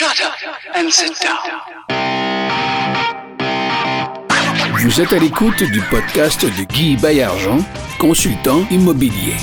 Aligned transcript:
Shut 0.00 0.18
up 0.24 0.32
and 0.74 0.88
sit 0.88 1.12
down. 1.20 1.36
Vous 4.78 4.98
êtes 4.98 5.12
à 5.12 5.18
l'écoute 5.18 5.62
du 5.62 5.82
podcast 5.90 6.42
de 6.42 6.64
Guy 6.64 6.96
Bayargent, 6.96 7.58
consultant 7.98 8.66
immobilier. 8.70 9.34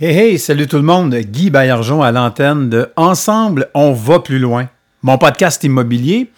Hey 0.00 0.18
hey, 0.18 0.38
salut 0.40 0.66
tout 0.66 0.78
le 0.78 0.82
monde, 0.82 1.14
Guy 1.14 1.50
Bayarjon 1.50 2.02
à 2.02 2.10
l'antenne 2.10 2.68
de 2.68 2.90
Ensemble, 2.96 3.70
on 3.74 3.92
va 3.92 4.18
plus 4.18 4.40
loin. 4.40 4.68
Mon 5.02 5.18
podcast 5.18 5.62
immobilier, 5.62 6.32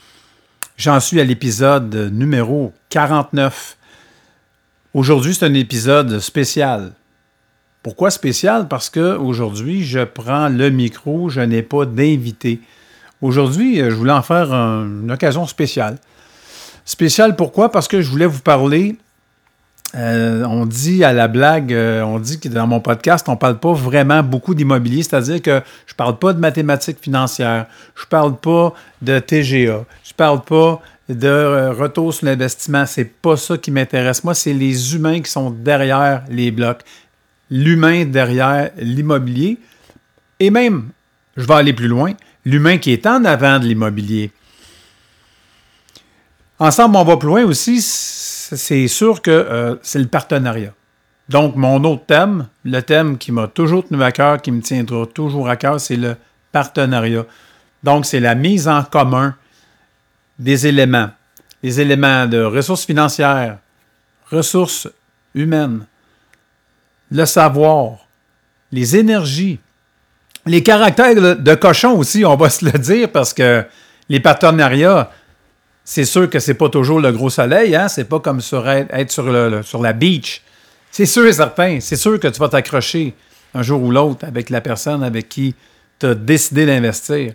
j'en 0.79 1.01
suis 1.01 1.21
à 1.21 1.25
l'épisode 1.25 2.11
numéro 2.13 2.73
49. 2.89 3.77
Aujourd'hui, 4.95 5.35
c'est 5.35 5.45
un 5.45 5.55
épisode 5.55 6.21
spécial. 6.21 6.93
Pourquoi 7.83 8.11
spécial? 8.11 8.69
Parce 8.69 8.89
que 8.89 9.17
aujourd'hui, 9.17 9.85
je 9.85 10.05
prends 10.05 10.49
le 10.49 10.71
micro, 10.71 11.29
je 11.29 11.41
n'ai 11.41 11.63
pas 11.63 11.85
d'invité. 11.85 12.61
Aujourd'hui, 13.21 13.79
je 13.79 13.91
voulais 13.91 14.13
en 14.13 14.23
faire 14.23 14.53
une 14.53 15.11
occasion 15.11 15.47
spéciale. 15.47 15.99
Spécial 16.85 17.35
pourquoi? 17.35 17.73
Parce 17.73 17.89
que 17.89 18.01
je 18.01 18.09
voulais 18.09 18.27
vous 18.27 18.41
parler 18.41 18.97
euh, 19.95 20.45
on 20.45 20.67
dit 20.67 21.03
à 21.03 21.15
la 21.15 21.29
blague, 21.29 21.73
euh, 21.73 22.03
on 22.03 22.19
dit 22.19 22.39
que 22.39 22.49
dans 22.49 22.67
mon 22.67 22.81
podcast, 22.81 23.27
on 23.29 23.33
ne 23.33 23.37
parle 23.37 23.59
pas 23.59 23.73
vraiment 23.73 24.23
beaucoup 24.23 24.55
d'immobilier, 24.55 25.03
c'est-à-dire 25.03 25.41
que 25.41 25.63
je 25.87 25.93
ne 25.93 25.97
parle 25.97 26.19
pas 26.19 26.35
de 26.35 26.41
mathématiques 26.41 26.99
financières, 27.01 27.67
je 27.95 28.03
ne 28.03 28.09
parle 28.09 28.37
pas 28.37 28.75
de 29.01 29.19
TGA, 29.19 29.43
je 29.43 30.11
ne 30.11 30.17
parle 30.17 30.43
pas 30.43 30.83
de 31.09 31.27
euh, 31.27 31.73
retour 31.73 32.13
sur 32.13 32.27
l'investissement. 32.27 32.85
C'est 32.85 33.07
pas 33.07 33.39
ça 33.39 33.57
qui 33.57 33.71
m'intéresse. 33.71 34.25
Moi, 34.25 34.35
c'est 34.35 34.53
les 34.53 34.95
humains 34.95 35.23
qui 35.23 35.31
sont 35.31 35.51
derrière 35.51 36.23
les 36.29 36.51
blocs, 36.51 36.83
l'humain 37.51 38.05
derrière 38.05 38.71
l'immobilier, 38.77 39.59
et 40.39 40.51
même, 40.51 40.91
je 41.37 41.47
vais 41.47 41.55
aller 41.55 41.73
plus 41.73 41.89
loin, 41.89 42.13
l'humain 42.45 42.77
qui 42.77 42.93
est 42.93 43.07
en 43.07 43.25
avant 43.25 43.59
de 43.59 43.65
l'immobilier. 43.65 44.33
Ensemble, 46.59 46.97
on 46.97 47.05
va 47.05 47.17
plus 47.17 47.29
loin 47.29 47.45
aussi 47.45 47.81
c'est 48.57 48.89
sûr 48.89 49.23
que 49.23 49.31
euh, 49.31 49.77
c'est 49.83 49.99
le 49.99 50.07
partenariat. 50.07 50.73
Donc, 51.29 51.57
mon 51.57 51.83
autre 51.85 52.07
thème, 52.07 52.49
le 52.65 52.81
thème 52.81 53.19
qui 53.19 53.33
m'a 53.33 53.49
toujours 53.49 53.87
tenu 53.87 54.03
à 54.03 54.13
cœur, 54.13 54.41
qui 54.41 54.51
me 54.51 54.63
tiendra 54.63 55.07
toujours 55.07 55.49
à 55.49 55.57
cœur, 55.57 55.81
c'est 55.81 55.97
le 55.97 56.17
partenariat. 56.53 57.27
Donc, 57.83 58.07
c'est 58.07 58.21
la 58.21 58.35
mise 58.35 58.67
en 58.67 58.83
commun 58.83 59.35
des 60.39 60.67
éléments. 60.67 61.11
Les 61.63 61.81
éléments 61.81 62.27
de 62.27 62.43
ressources 62.43 62.87
financières, 62.87 63.59
ressources 64.31 64.89
humaines, 65.35 65.87
le 67.11 67.27
savoir, 67.27 68.07
les 68.73 68.97
énergies, 68.97 69.59
les 70.47 70.63
caractères 70.63 71.37
de 71.37 71.55
cochon 71.55 71.93
aussi, 71.99 72.25
on 72.25 72.37
va 72.37 72.49
se 72.49 72.65
le 72.65 72.79
dire, 72.79 73.11
parce 73.11 73.35
que 73.35 73.65
les 74.09 74.21
partenariats, 74.21 75.11
c'est 75.91 76.05
sûr 76.05 76.29
que 76.29 76.39
c'est 76.39 76.53
pas 76.53 76.69
toujours 76.69 77.01
le 77.01 77.11
gros 77.13 77.31
soleil, 77.31 77.75
hein? 77.75 77.89
C'est 77.89 78.05
pas 78.05 78.21
comme 78.21 78.43
sur 78.43 78.69
être, 78.69 79.11
sur, 79.11 79.65
sur 79.65 79.83
la 79.83 79.95
beach. 79.95 80.43
C'est 80.91 81.07
sûr 81.07 81.25
et 81.25 81.33
certain. 81.33 81.81
C'est 81.81 81.97
sûr 81.97 82.21
que 82.21 82.29
tu 82.29 82.39
vas 82.39 82.51
t'accrocher 82.51 83.15
un 83.55 83.63
jour 83.63 83.83
ou 83.83 83.91
l'autre 83.91 84.27
avec 84.27 84.51
la 84.51 84.61
personne 84.61 85.03
avec 85.03 85.31
qui 85.31 85.55
tu 85.99 86.05
as 86.05 86.15
décidé 86.15 86.67
d'investir. 86.67 87.33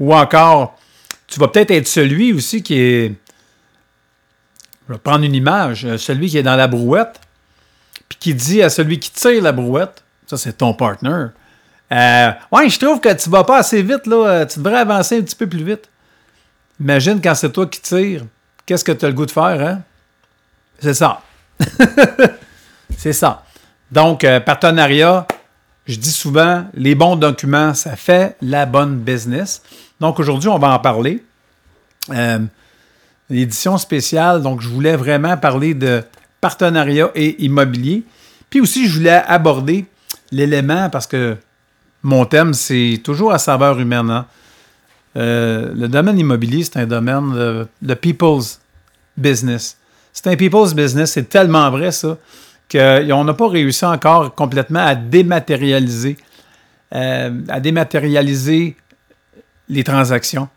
Ou 0.00 0.14
encore, 0.14 0.78
tu 1.26 1.38
vas 1.38 1.48
peut-être 1.48 1.72
être 1.72 1.86
celui 1.86 2.32
aussi 2.32 2.62
qui 2.62 2.80
est. 2.80 3.12
Je 4.88 4.94
vais 4.94 4.98
prendre 4.98 5.26
une 5.26 5.34
image, 5.34 5.86
celui 5.98 6.30
qui 6.30 6.38
est 6.38 6.42
dans 6.42 6.56
la 6.56 6.68
brouette, 6.68 7.20
puis 8.08 8.16
qui 8.18 8.34
dit 8.34 8.62
à 8.62 8.70
celui 8.70 8.98
qui 8.98 9.10
tire 9.10 9.42
la 9.42 9.52
brouette, 9.52 10.02
ça 10.26 10.38
c'est 10.38 10.56
ton 10.56 10.72
partner. 10.72 11.26
Euh, 11.92 12.30
ouais, 12.50 12.66
je 12.66 12.78
trouve 12.78 12.98
que 13.00 13.12
tu 13.12 13.28
vas 13.28 13.44
pas 13.44 13.58
assez 13.58 13.82
vite, 13.82 14.06
là. 14.06 14.46
Tu 14.46 14.58
devrais 14.58 14.78
avancer 14.78 15.18
un 15.18 15.20
petit 15.20 15.36
peu 15.36 15.46
plus 15.46 15.62
vite. 15.62 15.90
Imagine 16.80 17.20
quand 17.22 17.34
c'est 17.34 17.52
toi 17.52 17.66
qui 17.66 17.80
tires, 17.80 18.24
qu'est-ce 18.66 18.84
que 18.84 18.92
tu 18.92 19.04
as 19.04 19.08
le 19.08 19.14
goût 19.14 19.26
de 19.26 19.30
faire, 19.30 19.60
hein? 19.60 19.82
C'est 20.80 20.94
ça. 20.94 21.22
c'est 22.96 23.12
ça. 23.12 23.44
Donc, 23.90 24.24
euh, 24.24 24.40
partenariat, 24.40 25.26
je 25.86 25.96
dis 25.96 26.10
souvent, 26.10 26.66
les 26.74 26.94
bons 26.94 27.16
documents, 27.16 27.74
ça 27.74 27.96
fait 27.96 28.36
la 28.42 28.66
bonne 28.66 28.98
business. 28.98 29.62
Donc, 30.00 30.18
aujourd'hui, 30.18 30.48
on 30.48 30.58
va 30.58 30.70
en 30.70 30.78
parler. 30.78 31.24
Euh, 32.10 32.40
édition 33.30 33.78
spéciale, 33.78 34.42
donc 34.42 34.60
je 34.60 34.68
voulais 34.68 34.96
vraiment 34.96 35.36
parler 35.36 35.74
de 35.74 36.02
partenariat 36.40 37.10
et 37.14 37.42
immobilier. 37.44 38.02
Puis 38.50 38.60
aussi, 38.60 38.86
je 38.86 38.98
voulais 38.98 39.22
aborder 39.26 39.86
l'élément 40.30 40.90
parce 40.90 41.06
que 41.06 41.36
mon 42.02 42.26
thème, 42.26 42.52
c'est 42.52 43.00
toujours 43.02 43.32
à 43.32 43.38
saveur 43.38 43.80
humaine. 43.80 44.10
Hein? 44.10 44.26
Euh, 45.16 45.72
le 45.74 45.88
domaine 45.88 46.18
immobilier, 46.18 46.64
c'est 46.64 46.78
un 46.78 46.86
domaine 46.86 47.66
de, 47.80 47.94
people's 47.94 48.60
business. 49.16 49.76
C'est 50.12 50.26
un 50.28 50.36
people's 50.36 50.74
business, 50.74 51.12
c'est 51.12 51.28
tellement 51.28 51.70
vrai 51.70 51.92
ça, 51.92 52.18
qu'on 52.70 53.24
n'a 53.24 53.34
pas 53.34 53.48
réussi 53.48 53.84
encore 53.84 54.34
complètement 54.34 54.84
à 54.84 54.94
dématérialiser, 54.94 56.16
euh, 56.94 57.30
à 57.48 57.60
dématérialiser 57.60 58.76
les 59.68 59.84
transactions. 59.84 60.48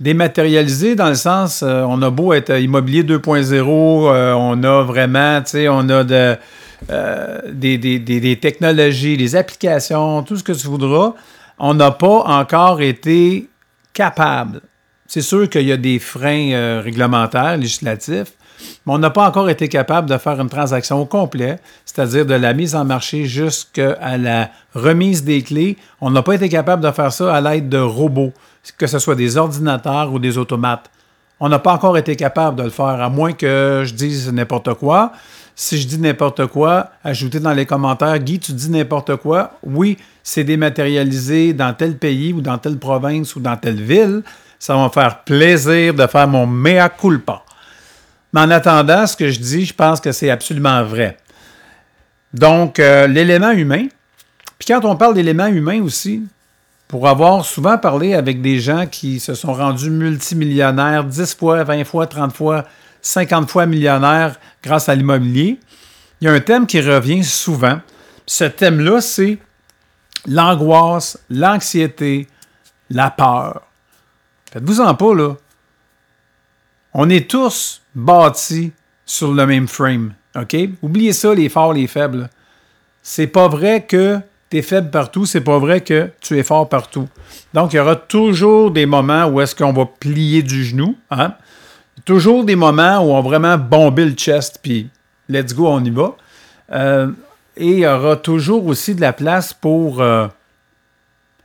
Dématérialiser 0.00 0.96
dans 0.96 1.08
le 1.08 1.14
sens, 1.14 1.62
euh, 1.62 1.82
on 1.86 2.02
a 2.02 2.10
beau 2.10 2.32
être 2.32 2.58
immobilier 2.58 3.04
2.0, 3.04 3.60
on 3.60 4.62
a 4.62 4.82
vraiment, 4.82 5.40
tu 5.42 5.50
sais, 5.50 5.68
on 5.68 5.88
a 5.90 6.02
de, 6.02 6.36
des, 7.52 7.78
des, 7.78 8.38
technologies, 8.40 9.16
des 9.16 9.36
applications, 9.36 10.22
tout 10.22 10.36
ce 10.36 10.42
que 10.42 10.52
tu 10.52 10.66
voudras 10.66 11.14
on 11.58 11.74
n'a 11.74 11.90
pas 11.90 12.24
encore 12.24 12.80
été 12.80 13.48
capable. 13.92 14.60
C'est 15.06 15.20
sûr 15.20 15.48
qu'il 15.48 15.62
y 15.62 15.72
a 15.72 15.76
des 15.76 15.98
freins 15.98 16.52
euh, 16.52 16.80
réglementaires, 16.82 17.56
législatifs, 17.56 18.32
mais 18.86 18.94
on 18.94 18.98
n'a 18.98 19.10
pas 19.10 19.28
encore 19.28 19.50
été 19.50 19.68
capable 19.68 20.08
de 20.08 20.16
faire 20.18 20.40
une 20.40 20.48
transaction 20.48 21.00
au 21.00 21.04
complet, 21.04 21.58
c'est-à-dire 21.84 22.26
de 22.26 22.34
la 22.34 22.52
mise 22.54 22.74
en 22.74 22.84
marché 22.84 23.26
jusqu'à 23.26 24.16
la 24.16 24.50
remise 24.74 25.22
des 25.24 25.42
clés. 25.42 25.76
On 26.00 26.10
n'a 26.10 26.22
pas 26.22 26.34
été 26.34 26.48
capable 26.48 26.82
de 26.82 26.90
faire 26.90 27.12
ça 27.12 27.34
à 27.34 27.40
l'aide 27.40 27.68
de 27.68 27.78
robots, 27.78 28.32
que 28.78 28.86
ce 28.86 28.98
soit 28.98 29.14
des 29.14 29.36
ordinateurs 29.36 30.12
ou 30.12 30.18
des 30.18 30.38
automates. 30.38 30.90
On 31.40 31.48
n'a 31.48 31.58
pas 31.58 31.72
encore 31.72 31.98
été 31.98 32.16
capable 32.16 32.56
de 32.58 32.62
le 32.64 32.70
faire, 32.70 32.86
à 32.86 33.08
moins 33.08 33.32
que 33.32 33.82
je 33.84 33.92
dise 33.92 34.32
n'importe 34.32 34.74
quoi. 34.74 35.12
Si 35.56 35.78
je 35.80 35.86
dis 35.86 35.98
n'importe 35.98 36.46
quoi, 36.46 36.90
ajoutez 37.04 37.38
dans 37.38 37.52
les 37.52 37.66
commentaires, 37.66 38.18
Guy, 38.18 38.38
tu 38.40 38.52
dis 38.52 38.70
n'importe 38.70 39.16
quoi? 39.16 39.52
Oui, 39.62 39.98
c'est 40.24 40.42
dématérialisé 40.42 41.52
dans 41.52 41.74
tel 41.74 41.98
pays 41.98 42.32
ou 42.32 42.40
dans 42.40 42.56
telle 42.56 42.78
province 42.78 43.36
ou 43.36 43.40
dans 43.40 43.56
telle 43.56 43.80
ville. 43.80 44.22
Ça 44.58 44.74
va 44.74 44.84
me 44.84 44.88
faire 44.88 45.22
plaisir 45.22 45.92
de 45.92 46.06
faire 46.06 46.26
mon 46.26 46.46
mea 46.46 46.88
culpa. 46.88 47.44
Mais 48.32 48.40
en 48.40 48.50
attendant, 48.50 49.06
ce 49.06 49.16
que 49.16 49.30
je 49.30 49.38
dis, 49.38 49.66
je 49.66 49.74
pense 49.74 50.00
que 50.00 50.10
c'est 50.10 50.30
absolument 50.30 50.82
vrai. 50.82 51.18
Donc, 52.32 52.78
euh, 52.80 53.06
l'élément 53.06 53.50
humain. 53.50 53.86
Puis 54.58 54.66
quand 54.66 54.84
on 54.86 54.96
parle 54.96 55.14
d'élément 55.14 55.46
humain 55.46 55.82
aussi, 55.82 56.22
pour 56.88 57.06
avoir 57.06 57.44
souvent 57.44 57.76
parlé 57.76 58.14
avec 58.14 58.40
des 58.40 58.58
gens 58.58 58.86
qui 58.86 59.20
se 59.20 59.34
sont 59.34 59.52
rendus 59.52 59.90
multimillionnaires 59.90 61.04
10 61.04 61.34
fois, 61.34 61.62
20 61.64 61.84
fois, 61.84 62.06
30 62.06 62.32
fois 62.32 62.64
50 63.02 63.50
fois 63.50 63.66
millionnaire 63.66 64.36
grâce 64.62 64.88
à 64.88 64.94
l'immobilier, 64.94 65.60
il 66.20 66.24
y 66.24 66.28
a 66.28 66.32
un 66.32 66.40
thème 66.40 66.66
qui 66.66 66.80
revient 66.80 67.22
souvent. 67.22 67.78
Ce 68.26 68.44
thème-là, 68.44 69.02
c'est 69.02 69.38
l'angoisse, 70.26 71.18
l'anxiété, 71.30 72.28
la 72.90 73.10
peur. 73.10 73.62
Faites-vous-en 74.52 74.94
pas, 74.94 75.14
là. 75.14 75.34
On 76.92 77.10
est 77.10 77.28
tous 77.28 77.82
bâtis 77.94 78.72
sur 79.04 79.32
le 79.32 79.46
même 79.46 79.68
frame. 79.68 80.14
OK? 80.36 80.56
Oubliez 80.82 81.12
ça, 81.12 81.34
les 81.34 81.48
forts, 81.48 81.72
les 81.72 81.86
faibles. 81.86 82.30
C'est 83.02 83.26
pas 83.26 83.48
vrai 83.48 83.84
que 83.84 84.20
tu 84.50 84.58
es 84.58 84.62
faible 84.62 84.90
partout, 84.90 85.26
c'est 85.26 85.40
pas 85.40 85.58
vrai 85.58 85.80
que 85.80 86.10
tu 86.20 86.38
es 86.38 86.42
fort 86.42 86.68
partout. 86.68 87.08
Donc, 87.52 87.72
il 87.72 87.76
y 87.76 87.78
aura 87.80 87.96
toujours 87.96 88.70
des 88.70 88.86
moments 88.86 89.26
où 89.26 89.40
est-ce 89.40 89.54
qu'on 89.54 89.72
va 89.72 89.86
plier 89.86 90.42
du 90.42 90.64
genou. 90.64 90.96
Hein? 91.10 91.34
toujours 92.04 92.44
des 92.44 92.56
moments 92.56 92.98
où 92.98 93.12
on 93.12 93.22
va 93.22 93.28
vraiment 93.28 93.58
bomber 93.58 94.04
le 94.04 94.12
chest, 94.12 94.58
puis 94.62 94.88
let's 95.28 95.54
go, 95.54 95.68
on 95.68 95.84
y 95.84 95.90
va. 95.90 96.16
Euh, 96.72 97.08
et 97.56 97.68
il 97.68 97.78
y 97.78 97.86
aura 97.86 98.16
toujours 98.16 98.66
aussi 98.66 98.94
de 98.94 99.00
la 99.00 99.12
place 99.12 99.52
pour 99.52 100.00
euh, 100.00 100.26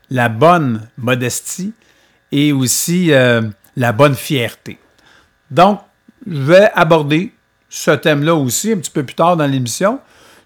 la 0.09 0.29
bonne 0.29 0.87
modestie 0.97 1.73
et 2.31 2.51
aussi 2.51 3.11
euh, 3.11 3.41
la 3.75 3.91
bonne 3.91 4.15
fierté. 4.15 4.77
Donc, 5.51 5.81
je 6.27 6.41
vais 6.41 6.69
aborder 6.73 7.33
ce 7.69 7.91
thème-là 7.91 8.35
aussi 8.35 8.71
un 8.71 8.77
petit 8.77 8.91
peu 8.91 9.03
plus 9.03 9.15
tard 9.15 9.37
dans 9.37 9.47
l'émission. 9.47 9.99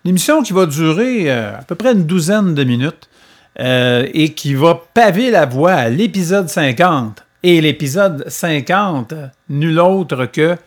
L'émission 0.06 0.44
qui 0.44 0.54
va 0.54 0.66
durer 0.66 1.32
à 1.32 1.64
peu 1.66 1.76
près 1.76 1.94
une 1.94 2.06
douzaine 2.06 2.54
de 2.54 2.64
minutes 2.64 3.10
et 3.58 4.34
qui 4.36 4.54
va 4.54 4.82
paver 4.94 5.32
la 5.32 5.46
voie 5.46 5.74
à 5.74 5.90
l'épisode 5.90 6.50
50 6.50 7.26
Et 7.44 7.62
l'épisode 7.62 8.26
50, 8.28 9.14
nul 9.50 9.80
autre 9.80 10.26
que 10.26 10.58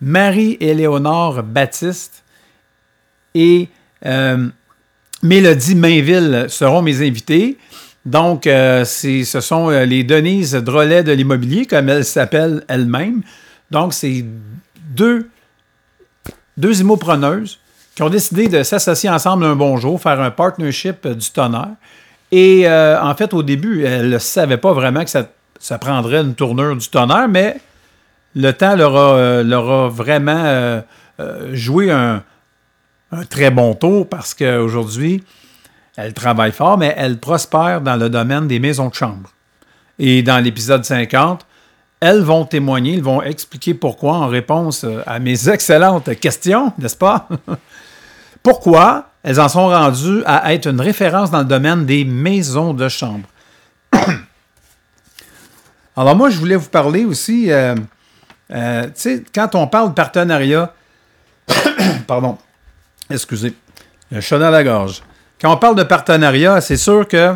Marie-Éléonore 0.00 1.42
Baptiste 1.42 2.24
et 3.34 3.68
euh, 4.06 4.48
Mélodie 5.22 5.74
Mainville 5.74 6.46
seront 6.48 6.82
mes 6.82 7.06
invités. 7.06 7.58
Donc, 8.04 8.46
euh, 8.46 8.84
ce 8.84 9.40
sont 9.40 9.70
euh, 9.70 9.84
les 9.84 10.04
Denise 10.04 10.54
Drolet 10.54 11.02
de 11.02 11.12
l'immobilier, 11.12 11.66
comme 11.66 11.88
elle 11.88 12.04
s'appelle 12.04 12.64
elle-même. 12.68 13.22
Donc, 13.70 13.92
c'est 13.92 14.24
deux, 14.90 15.28
deux 16.56 16.80
immopreneuses 16.80 17.58
qui 17.94 18.02
ont 18.02 18.08
décidé 18.08 18.48
de 18.48 18.62
s'associer 18.62 19.10
ensemble 19.10 19.44
un 19.44 19.56
bon 19.56 19.76
jour, 19.76 20.00
faire 20.00 20.20
un 20.20 20.30
partnership 20.30 21.06
du 21.06 21.30
tonnerre. 21.30 21.74
Et 22.30 22.68
en 22.68 23.14
fait, 23.14 23.34
au 23.34 23.42
début, 23.42 23.84
elles 23.84 24.10
ne 24.10 24.18
savaient 24.18 24.58
pas 24.58 24.72
vraiment 24.72 25.02
que 25.02 25.10
ça, 25.10 25.28
ça, 25.58 25.78
prendrait 25.78 26.20
une 26.20 26.34
tournure 26.34 26.76
du 26.76 26.88
tonnerre, 26.88 27.26
mais 27.28 27.56
le 28.36 28.52
temps 28.52 28.76
leur 28.76 28.96
a, 28.96 29.42
leur 29.42 29.70
a 29.70 29.88
vraiment 29.88 30.80
joué 31.52 31.90
un, 31.90 32.22
un 33.12 33.24
très 33.24 33.50
bon 33.50 33.74
tour 33.74 34.08
parce 34.08 34.34
qu'aujourd'hui, 34.34 35.24
elle 35.96 36.14
travaille 36.14 36.52
fort, 36.52 36.78
mais 36.78 36.94
elle 36.96 37.18
prospère 37.18 37.80
dans 37.80 37.96
le 37.96 38.08
domaine 38.08 38.46
des 38.46 38.60
maisons 38.60 38.88
de 38.88 38.94
chambre. 38.94 39.30
Et 39.98 40.22
dans 40.22 40.38
l'épisode 40.42 40.84
50, 40.84 41.44
elles 42.00 42.20
vont 42.20 42.44
témoigner, 42.44 42.94
elles 42.94 43.02
vont 43.02 43.22
expliquer 43.22 43.74
pourquoi 43.74 44.14
en 44.14 44.28
réponse 44.28 44.86
à 45.06 45.18
mes 45.18 45.48
excellentes 45.48 46.18
questions, 46.20 46.72
n'est-ce 46.78 46.96
pas? 46.96 47.28
pourquoi 48.42 49.08
elles 49.22 49.40
en 49.40 49.48
sont 49.48 49.68
rendues 49.68 50.22
à 50.24 50.54
être 50.54 50.68
une 50.68 50.80
référence 50.80 51.30
dans 51.30 51.40
le 51.40 51.44
domaine 51.44 51.84
des 51.84 52.04
maisons 52.04 52.72
de 52.72 52.88
chambre. 52.88 53.28
Alors 55.96 56.14
moi, 56.14 56.30
je 56.30 56.38
voulais 56.38 56.56
vous 56.56 56.68
parler 56.68 57.04
aussi, 57.04 57.50
euh, 57.50 57.74
euh, 58.52 58.84
tu 58.84 58.92
sais, 58.94 59.24
quand 59.34 59.56
on 59.56 59.66
parle 59.66 59.88
de 59.88 59.94
partenariat, 59.94 60.72
pardon, 62.06 62.38
excusez, 63.10 63.54
le 64.10 64.20
chat 64.20 64.38
dans 64.38 64.50
la 64.50 64.64
gorge. 64.64 65.02
Quand 65.40 65.52
on 65.52 65.56
parle 65.56 65.76
de 65.76 65.84
partenariat, 65.84 66.60
c'est 66.60 66.76
sûr 66.76 67.06
que 67.06 67.34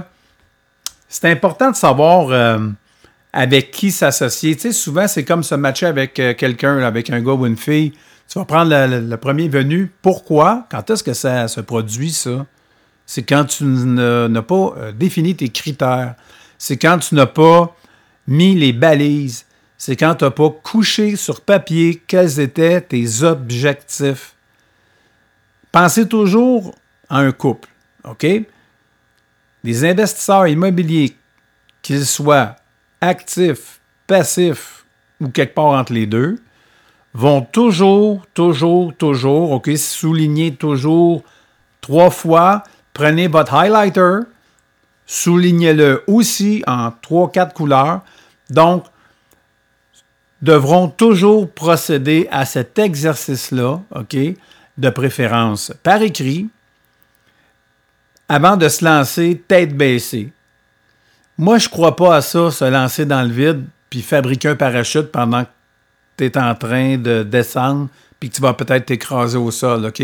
c'est 1.09 1.31
important 1.31 1.71
de 1.71 1.77
savoir 1.77 2.31
euh, 2.31 2.59
avec 3.33 3.71
qui 3.71 3.91
s'associer. 3.91 4.57
Tu 4.57 4.63
sais, 4.63 4.73
souvent, 4.73 5.07
c'est 5.07 5.25
comme 5.25 5.43
se 5.43 5.55
matcher 5.55 5.87
avec 5.87 6.19
euh, 6.19 6.35
quelqu'un, 6.35 6.79
avec 6.79 7.11
un 7.11 7.21
gars 7.21 7.33
ou 7.33 7.47
une 7.47 7.57
fille. 7.57 7.93
Tu 8.29 8.39
vas 8.39 8.45
prendre 8.45 8.71
le, 8.73 9.17
premier 9.17 9.49
venu. 9.49 9.93
Pourquoi? 10.01 10.67
Quand 10.71 10.89
est-ce 10.91 11.05
que 11.05 11.13
ça 11.13 11.49
se 11.49 11.61
produit, 11.61 12.13
ça? 12.13 12.47
C'est 13.05 13.23
quand 13.23 13.45
tu 13.45 13.65
n'as 13.65 14.43
pas 14.43 14.75
euh, 14.79 14.93
défini 14.93 15.37
tes 15.37 15.51
critères. 15.51 16.15
C'est 16.57 16.77
quand 16.77 16.99
tu 16.99 17.15
n'as 17.15 17.27
pas 17.27 17.77
mis 18.27 18.55
les 18.55 18.73
balises. 18.73 19.45
C'est 19.77 19.97
quand 19.97 20.15
tu 20.15 20.25
n'as 20.25 20.31
pas 20.31 20.49
couché 20.63 21.17
sur 21.17 21.41
papier 21.43 22.03
quels 22.07 22.41
étaient 22.41 22.81
tes 22.81 23.23
objectifs. 23.23 24.35
Pensez 25.73 26.07
toujours 26.07 26.75
à 27.09 27.19
un 27.19 27.33
couple, 27.33 27.69
OK? 28.05 28.27
Les 29.65 29.85
investisseurs 29.85 30.47
immobiliers, 30.47 31.17
qu'ils 31.81 32.05
soient 32.05 32.57
actifs, 33.01 33.81
passifs 34.07 34.85
ou 35.21 35.29
quelque 35.29 35.55
part 35.55 35.67
entre 35.67 35.95
les 35.95 36.07
deux, 36.07 36.39
vont 37.15 37.43
toujours, 37.43 38.27
toujours, 38.35 38.95
toujours, 38.97 39.53
OK, 39.53 39.71
souligner 39.77 40.55
toujours 40.55 41.23
trois 41.81 42.11
fois, 42.11 42.65
prenez 42.93 43.27
votre 43.29 43.55
highlighter, 43.55 44.21
soulignez-le 45.07 46.05
aussi 46.07 46.63
en 46.67 46.91
trois, 46.91 47.31
quatre 47.31 47.55
couleurs. 47.55 48.03
Donc, 48.51 48.85
devront 50.43 50.89
toujours 50.89 51.51
procéder 51.51 52.29
à 52.31 52.45
cet 52.45 52.79
exercice-là, 52.79 53.81
OK? 53.95 54.17
De 54.79 54.91
préférence 54.91 55.73
par 55.83 56.03
écrit, 56.03 56.49
avant 58.29 58.57
de 58.57 58.69
se 58.69 58.85
lancer 58.85 59.43
tête 59.47 59.77
baissée. 59.77 60.33
Moi, 61.37 61.59
je 61.59 61.67
ne 61.67 61.71
crois 61.71 61.97
pas 61.97 62.17
à 62.17 62.23
ça, 62.23 62.51
se 62.51 62.65
lancer 62.65 63.05
dans 63.05 63.23
le 63.23 63.31
vide, 63.33 63.65
puis 63.91 64.01
fabriquer 64.01 64.49
un 64.49 64.57
parachute 64.57 65.13
pendant 65.13 65.45
que 65.45 65.51
tu 66.17 66.25
es 66.25 66.39
en 66.39 66.55
train 66.55 66.97
de 66.97 67.23
descendre, 67.23 67.89
puis 68.19 68.31
que 68.31 68.37
tu 68.37 68.43
vas 68.43 68.55
peut-être 68.55 68.87
t'écraser 68.87 69.37
au 69.37 69.51
sol, 69.51 69.85
OK? 69.85 70.03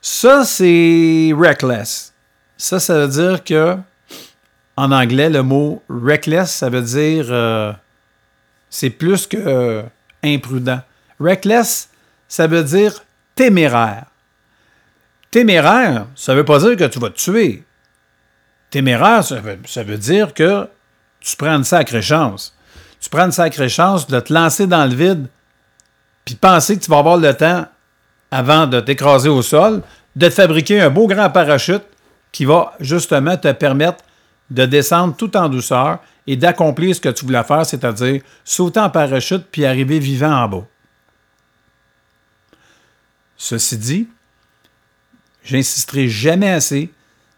Ça, 0.00 0.44
c'est 0.44 1.32
reckless. 1.36 2.12
Ça, 2.56 2.80
ça 2.80 3.06
veut 3.06 3.08
dire 3.08 3.44
que, 3.44 3.76
en 4.76 4.90
anglais, 4.90 5.30
le 5.30 5.42
mot 5.42 5.82
reckless, 5.88 6.50
ça 6.50 6.68
veut 6.68 6.82
dire 6.82 7.26
euh, 7.30 7.72
c'est 8.68 8.90
plus 8.90 9.26
que 9.26 9.36
euh, 9.36 9.82
imprudent. 10.24 10.80
Reckless, 11.20 11.88
ça 12.26 12.48
veut 12.48 12.64
dire 12.64 13.03
téméraire. 13.34 14.06
Téméraire, 15.30 16.06
ça 16.14 16.32
ne 16.32 16.38
veut 16.38 16.44
pas 16.44 16.58
dire 16.58 16.76
que 16.76 16.84
tu 16.84 16.98
vas 16.98 17.10
te 17.10 17.18
tuer. 17.18 17.64
Téméraire, 18.70 19.24
ça 19.24 19.40
veut, 19.82 19.98
dire 19.98 20.34
que 20.34 20.68
tu 21.20 21.36
prends 21.36 21.56
une 21.56 21.64
sacrée 21.64 22.02
chance. 22.02 22.56
Tu 23.00 23.08
prends 23.08 23.26
une 23.26 23.32
sacrée 23.32 23.68
chance 23.68 24.06
de 24.06 24.18
te 24.20 24.32
lancer 24.32 24.66
dans 24.66 24.84
le 24.84 24.94
vide, 24.94 25.26
puis 26.24 26.34
penser 26.34 26.76
que 26.78 26.84
tu 26.84 26.90
vas 26.90 26.98
avoir 26.98 27.16
le 27.16 27.34
temps, 27.34 27.66
avant 28.30 28.66
de 28.66 28.80
t'écraser 28.80 29.28
au 29.28 29.42
sol, 29.42 29.82
de 30.16 30.28
te 30.28 30.32
fabriquer 30.32 30.80
un 30.80 30.90
beau 30.90 31.06
grand 31.06 31.30
parachute 31.30 31.84
qui 32.32 32.44
va 32.44 32.72
justement 32.80 33.36
te 33.36 33.52
permettre 33.52 34.04
de 34.50 34.66
descendre 34.66 35.14
tout 35.16 35.36
en 35.36 35.48
douceur 35.48 35.98
et 36.26 36.36
d'accomplir 36.36 36.94
ce 36.94 37.00
que 37.00 37.08
tu 37.08 37.24
voulais 37.24 37.44
faire, 37.44 37.66
c'est-à-dire 37.66 38.22
sauter 38.44 38.80
en 38.80 38.90
parachute 38.90 39.46
puis 39.50 39.64
arriver 39.64 39.98
vivant 39.98 40.32
en 40.32 40.48
bas. 40.48 40.64
Ceci 43.44 43.76
dit, 43.76 44.08
j'insisterai 45.44 46.08
jamais 46.08 46.50
assez. 46.50 46.90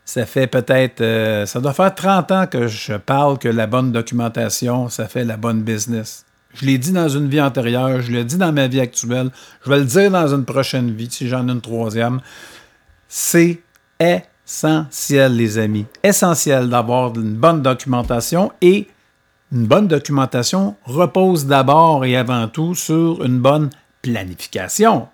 Ça 0.05 0.25
fait 0.25 0.47
peut-être, 0.47 1.01
euh, 1.01 1.47
ça 1.47 1.61
doit 1.61 1.73
faire 1.73 1.93
30 1.93 2.31
ans 2.31 2.47
que 2.47 2.69
je 2.69 2.93
parle 2.93 3.39
que 3.39 3.49
la 3.49 3.67
bonne 3.67 3.91
documentation, 3.91 4.89
ça 4.89 5.09
fait 5.09 5.25
la 5.25 5.37
bonne 5.37 5.63
business. 5.63 6.25
Je 6.55 6.65
l'ai 6.65 6.79
dit 6.79 6.93
dans 6.93 7.09
une 7.09 7.29
vie 7.29 7.41
antérieure, 7.41 8.03
je 8.03 8.13
l'ai 8.13 8.23
dit 8.23 8.37
dans 8.37 8.53
ma 8.53 8.69
vie 8.69 8.79
actuelle, 8.79 9.31
je 9.65 9.69
vais 9.69 9.79
le 9.81 9.85
dire 9.85 10.13
dans 10.13 10.33
une 10.33 10.45
prochaine 10.45 10.93
vie, 10.93 11.11
si 11.11 11.27
j'en 11.27 11.49
ai 11.49 11.51
une 11.51 11.61
troisième. 11.61 12.21
C'est 13.09 13.61
essentiel, 13.99 15.35
les 15.35 15.59
amis. 15.59 15.87
Essentiel 16.05 16.69
d'avoir 16.69 17.17
une 17.17 17.35
bonne 17.35 17.63
documentation 17.63 18.53
et 18.61 18.87
une 19.51 19.67
bonne 19.67 19.89
documentation 19.89 20.77
repose 20.85 21.47
d'abord 21.47 22.05
et 22.05 22.17
avant 22.17 22.47
tout 22.47 22.77
sur 22.77 23.25
une 23.25 23.41
bonne 23.41 23.71
planification. 24.03 25.09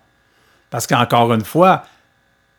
Parce 0.73 0.87
qu'encore 0.87 1.31
une 1.35 1.45
fois, 1.45 1.83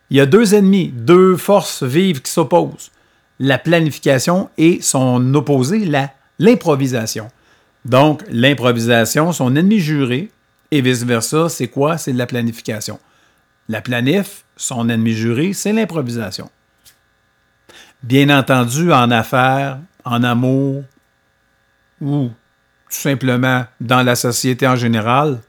il 0.09 0.19
y 0.19 0.21
a 0.21 0.27
deux 0.27 0.55
ennemis, 0.55 0.93
deux 0.95 1.37
forces 1.37 1.83
vives 1.83 2.23
qui 2.23 2.31
s'opposent. 2.31 2.93
La 3.41 3.59
planification 3.59 4.51
et 4.57 4.81
son 4.83 5.35
opposé, 5.35 5.91
l'improvisation. 6.39 7.29
Donc, 7.85 8.23
l'improvisation, 8.31 9.33
son 9.33 9.57
ennemi 9.57 9.81
juré, 9.81 10.31
et 10.71 10.81
vice-versa, 10.81 11.49
c'est 11.49 11.67
quoi? 11.67 11.99
C'est 11.99 12.13
la 12.13 12.27
planification. 12.27 13.01
La 13.69 13.81
planif, 13.81 14.45
son 14.57 14.89
ennemi 14.89 15.15
juré, 15.15 15.53
c'est 15.53 15.73
l'improvisation. 15.73 16.49
Bien 18.05 18.31
entendu, 18.31 18.93
en 18.93 19.11
affaires, 19.11 19.81
en 20.05 20.23
amour, 20.23 20.85
ou 22.01 22.29
tout 22.29 22.97
simplement 22.97 23.65
dans 23.81 24.05
la 24.05 24.15
société 24.15 24.69
en 24.69 24.77
général, 24.77 25.41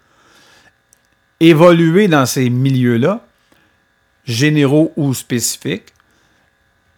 évoluer 1.40 2.08
dans 2.08 2.26
ces 2.26 2.50
milieux-là, 2.50 3.26
généraux 4.26 4.92
ou 4.96 5.14
spécifiques, 5.14 5.94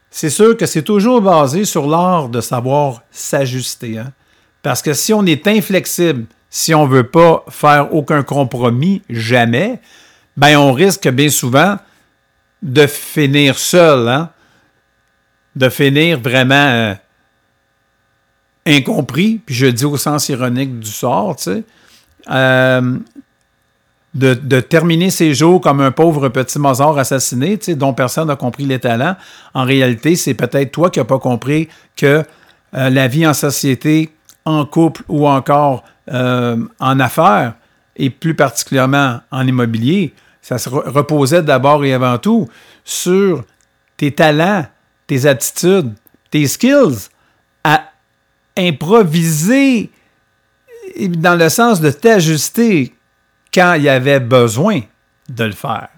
c'est 0.09 0.29
sûr 0.29 0.55
que 0.57 0.65
c'est 0.65 0.83
toujours 0.83 1.21
basé 1.21 1.65
sur 1.65 1.87
l'art 1.87 2.29
de 2.29 2.41
savoir 2.41 3.03
s'ajuster. 3.11 3.99
Hein. 3.99 4.13
Parce 4.63 4.81
que 4.81 4.93
si 4.93 5.13
on 5.13 5.25
est 5.25 5.47
inflexible, 5.47 6.25
si 6.49 6.73
on 6.73 6.87
ne 6.87 6.91
veut 6.91 7.07
pas 7.07 7.45
faire 7.49 7.93
aucun 7.93 8.23
compromis, 8.23 9.01
jamais, 9.09 9.79
ben 10.35 10.57
on 10.57 10.71
risque 10.71 11.07
bien 11.09 11.29
souvent 11.29 11.77
de 12.61 12.87
finir 12.87 13.57
seul, 13.57 14.07
hein. 14.07 14.29
de 15.55 15.69
finir 15.69 16.19
vraiment 16.19 16.55
euh, 16.55 16.93
incompris, 18.65 19.39
puis 19.45 19.55
je 19.55 19.67
dis 19.67 19.85
au 19.85 19.97
sens 19.97 20.29
ironique 20.29 20.79
du 20.79 20.89
sort, 20.89 21.35
tu 21.35 21.43
sais. 21.43 21.63
Euh, 22.29 22.97
de, 24.17 24.59
terminer 24.59 25.09
ses 25.09 25.33
jours 25.33 25.61
comme 25.61 25.79
un 25.81 25.91
pauvre 25.91 26.29
petit 26.29 26.59
Mozart 26.59 26.97
assassiné, 26.97 27.57
dont 27.75 27.93
personne 27.93 28.27
n'a 28.27 28.35
compris 28.35 28.65
les 28.65 28.79
talents. 28.79 29.15
En 29.53 29.63
réalité, 29.63 30.15
c'est 30.15 30.33
peut-être 30.33 30.71
toi 30.71 30.89
qui 30.89 30.99
n'as 30.99 31.05
pas 31.05 31.19
compris 31.19 31.67
que 31.95 32.23
euh, 32.73 32.89
la 32.89 33.07
vie 33.07 33.27
en 33.27 33.33
société, 33.33 34.09
en 34.45 34.65
couple 34.65 35.03
ou 35.07 35.27
encore 35.27 35.83
euh, 36.11 36.57
en 36.79 36.99
affaires, 36.99 37.53
et 37.95 38.09
plus 38.09 38.35
particulièrement 38.35 39.19
en 39.31 39.47
immobilier, 39.47 40.13
ça 40.41 40.57
se 40.57 40.69
reposait 40.69 41.43
d'abord 41.43 41.83
et 41.83 41.93
avant 41.93 42.17
tout 42.17 42.47
sur 42.83 43.43
tes 43.97 44.11
talents, 44.11 44.65
tes 45.07 45.25
attitudes, 45.25 45.93
tes 46.31 46.47
skills, 46.47 47.09
à 47.63 47.83
improviser 48.57 49.91
dans 50.99 51.37
le 51.37 51.49
sens 51.49 51.81
de 51.81 51.91
t'ajuster 51.91 52.93
quand 53.53 53.73
il 53.75 53.83
y 53.83 53.89
avait 53.89 54.19
besoin 54.19 54.81
de 55.29 55.43
le 55.43 55.51
faire. 55.51 55.89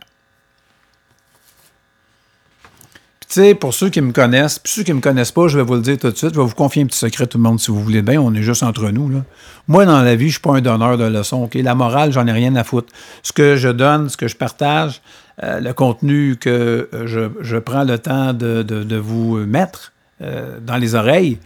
tu 3.29 3.35
sais, 3.41 3.53
pour 3.53 3.75
ceux 3.75 3.89
qui 3.89 4.01
me 4.01 4.11
connaissent, 4.11 4.57
puis 4.57 4.73
ceux 4.73 4.81
qui 4.81 4.91
me 4.91 5.01
connaissent 5.01 5.31
pas, 5.31 5.47
je 5.47 5.59
vais 5.59 5.63
vous 5.63 5.75
le 5.75 5.81
dire 5.81 5.99
tout 5.99 6.09
de 6.09 6.17
suite, 6.17 6.33
je 6.33 6.39
vais 6.39 6.45
vous 6.45 6.55
confier 6.55 6.81
un 6.81 6.87
petit 6.87 6.97
secret, 6.97 7.27
tout 7.27 7.37
le 7.37 7.43
monde, 7.43 7.59
si 7.59 7.69
vous 7.69 7.79
voulez 7.79 8.01
bien, 8.01 8.19
on 8.19 8.33
est 8.33 8.41
juste 8.41 8.63
entre 8.63 8.89
nous. 8.89 9.21
Moi, 9.67 9.85
dans 9.85 10.01
la 10.01 10.15
vie, 10.15 10.21
je 10.21 10.25
ne 10.25 10.31
suis 10.31 10.41
pas 10.41 10.55
un 10.55 10.61
donneur 10.61 10.97
de 10.97 11.03
leçons. 11.03 11.47
La 11.53 11.75
morale, 11.75 12.11
j'en 12.11 12.25
ai 12.25 12.31
rien 12.31 12.55
à 12.55 12.63
foutre. 12.63 12.91
Ce 13.21 13.31
que 13.31 13.55
je 13.55 13.69
donne, 13.69 14.09
ce 14.09 14.17
que 14.17 14.27
je 14.27 14.35
partage, 14.35 15.03
euh, 15.43 15.59
le 15.59 15.73
contenu 15.73 16.37
que 16.37 16.89
euh, 16.91 17.29
je, 17.39 17.57
prends 17.57 17.83
le 17.83 17.99
temps 17.99 18.33
de, 18.33 18.95
vous 18.97 19.37
mettre 19.45 19.93
euh, 20.23 20.57
dans 20.59 20.77
les 20.77 20.95
oreilles 20.95 21.37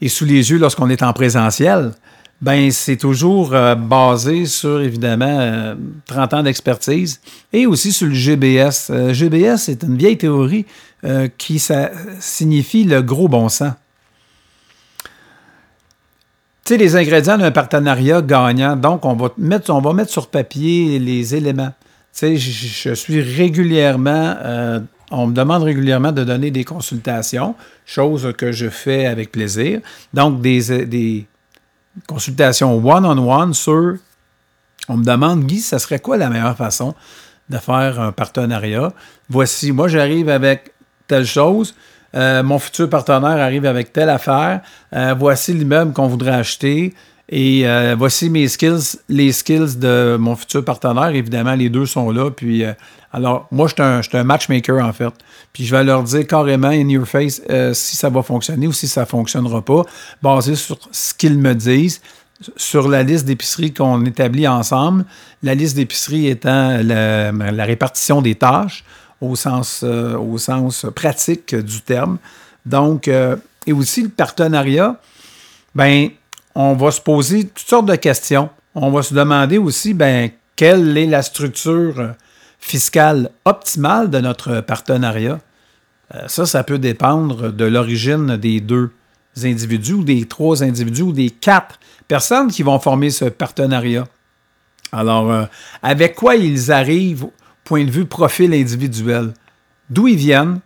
et 0.00 0.08
sous 0.08 0.24
les 0.24 0.50
yeux 0.50 0.58
lorsqu'on 0.58 0.90
est 0.90 1.04
en 1.04 1.12
présentiel, 1.12 1.92
ben 2.40 2.70
c'est 2.70 2.96
toujours 2.96 3.54
euh, 3.54 3.74
basé 3.74 4.44
sur, 4.46 4.80
évidemment, 4.80 5.74
30 6.06 6.32
euh, 6.32 6.36
ans 6.36 6.42
d'expertise 6.42 7.20
et 7.52 7.66
aussi 7.66 7.92
sur 7.92 8.06
le 8.06 8.14
GBS. 8.14 8.90
Euh, 8.90 9.14
GBS 9.14 9.68
est 9.68 9.82
une 9.82 9.96
vieille 9.96 10.18
théorie 10.18 10.66
qui 11.38 11.60
ça, 11.60 11.92
signifie 12.18 12.82
le 12.82 13.00
gros 13.00 13.28
bon 13.28 13.48
sens. 13.48 13.74
Tu 16.64 16.72
sais, 16.72 16.78
les 16.78 16.96
ingrédients 16.96 17.38
d'un 17.38 17.52
partenariat 17.52 18.22
gagnant, 18.22 18.74
donc 18.74 19.04
on 19.04 19.14
va, 19.14 19.28
mettre, 19.38 19.72
on 19.72 19.80
va 19.80 19.92
mettre 19.92 20.10
sur 20.10 20.26
papier 20.26 20.98
les 20.98 21.36
éléments. 21.36 21.72
Tu 22.12 22.36
sais, 22.36 22.36
je, 22.36 22.94
suis 22.94 23.20
régulièrement, 23.20 24.34
on 25.12 25.28
me 25.28 25.32
demande 25.32 25.62
régulièrement 25.62 26.10
de 26.10 26.24
donner 26.24 26.50
des 26.50 26.64
consultations, 26.64 27.54
chose 27.84 28.32
que 28.36 28.50
je 28.50 28.68
fais 28.68 29.06
avec 29.06 29.30
plaisir. 29.30 29.80
Donc, 30.12 30.40
des, 30.40 30.86
des 30.86 31.26
consultation 32.06 32.76
one-on-one 32.76 33.54
sur. 33.54 33.96
On 34.88 34.96
me 34.96 35.04
demande, 35.04 35.44
Guy, 35.44 35.60
ça 35.60 35.78
serait 35.78 35.98
quoi 35.98 36.16
la 36.16 36.28
meilleure 36.28 36.56
façon 36.56 36.94
de 37.48 37.58
faire 37.58 38.00
un 38.00 38.12
partenariat? 38.12 38.92
Voici, 39.28 39.72
moi, 39.72 39.88
j'arrive 39.88 40.28
avec 40.28 40.72
telle 41.08 41.26
chose. 41.26 41.74
Euh, 42.14 42.42
mon 42.42 42.58
futur 42.58 42.88
partenaire 42.88 43.38
arrive 43.42 43.66
avec 43.66 43.92
telle 43.92 44.10
affaire. 44.10 44.60
Euh, 44.92 45.14
voici 45.18 45.52
l'immeuble 45.52 45.92
qu'on 45.92 46.06
voudrait 46.06 46.34
acheter. 46.34 46.94
Et 47.28 47.68
euh, 47.68 47.96
voici 47.98 48.30
mes 48.30 48.46
skills, 48.46 48.98
les 49.08 49.32
skills 49.32 49.78
de 49.78 50.16
mon 50.18 50.36
futur 50.36 50.64
partenaire. 50.64 51.08
Évidemment, 51.08 51.54
les 51.54 51.68
deux 51.68 51.86
sont 51.86 52.10
là. 52.10 52.30
Puis, 52.30 52.64
alors, 53.16 53.48
moi, 53.50 53.66
je 53.66 54.02
suis 54.02 54.16
un, 54.18 54.24
matchmaker, 54.24 54.84
en 54.84 54.92
fait. 54.92 55.14
Puis, 55.54 55.64
je 55.64 55.74
vais 55.74 55.82
leur 55.82 56.02
dire 56.02 56.26
carrément, 56.26 56.68
in 56.68 56.86
your 56.86 57.08
face, 57.08 57.40
euh, 57.48 57.72
si 57.72 57.96
ça 57.96 58.10
va 58.10 58.22
fonctionner 58.22 58.66
ou 58.66 58.74
si 58.74 58.86
ça 58.86 59.00
ne 59.00 59.06
fonctionnera 59.06 59.62
pas, 59.62 59.84
basé 60.22 60.54
sur 60.54 60.78
ce 60.92 61.14
qu'ils 61.14 61.38
me 61.38 61.54
disent, 61.54 62.02
sur 62.58 62.88
la 62.88 63.02
liste 63.02 63.24
d'épiceries 63.24 63.72
qu'on 63.72 64.04
établit 64.04 64.46
ensemble. 64.46 65.06
La 65.42 65.54
liste 65.54 65.76
d'épiceries 65.76 66.26
étant 66.26 66.76
la, 66.82 67.64
répartition 67.64 68.20
des 68.20 68.34
tâches 68.34 68.84
au 69.22 69.34
sens, 69.34 69.82
au 69.82 70.36
sens 70.36 70.84
pratique 70.94 71.54
du 71.54 71.80
terme. 71.80 72.18
Donc, 72.66 73.08
et 73.08 73.72
aussi 73.72 74.02
le 74.02 74.10
partenariat, 74.10 75.00
ben 75.74 76.10
on 76.54 76.74
va 76.74 76.90
se 76.90 77.00
poser 77.00 77.46
toutes 77.46 77.66
sortes 77.66 77.86
de 77.86 77.96
questions. 77.96 78.50
On 78.74 78.90
va 78.90 79.02
se 79.02 79.14
demander 79.14 79.56
aussi, 79.56 79.94
ben, 79.94 80.28
quelle 80.54 80.98
est 80.98 81.06
la 81.06 81.22
structure 81.22 82.14
fiscale 82.66 83.30
optimale 83.44 84.10
de 84.10 84.18
notre 84.18 84.60
partenariat. 84.60 85.38
Euh, 86.14 86.24
ça, 86.26 86.46
ça 86.46 86.64
peut 86.64 86.78
dépendre 86.78 87.52
de 87.52 87.64
l'origine 87.64 88.36
des 88.36 88.60
deux 88.60 88.90
individus 89.44 90.02
des 90.02 90.24
trois 90.26 90.62
individus 90.62 91.02
ou 91.02 91.12
des 91.12 91.30
quatre 91.30 91.78
personnes 92.08 92.48
qui 92.48 92.62
vont 92.62 92.78
former 92.78 93.10
ce 93.10 93.26
partenariat. 93.26 94.04
Alors, 94.92 95.30
euh, 95.30 95.44
avec 95.82 96.14
quoi 96.14 96.36
ils 96.36 96.72
arrivent, 96.72 97.26
point 97.64 97.84
de 97.84 97.90
vue 97.90 98.06
profil 98.06 98.52
individuel? 98.54 99.32
D'où 99.90 100.08
ils 100.08 100.16
viennent? 100.16 100.60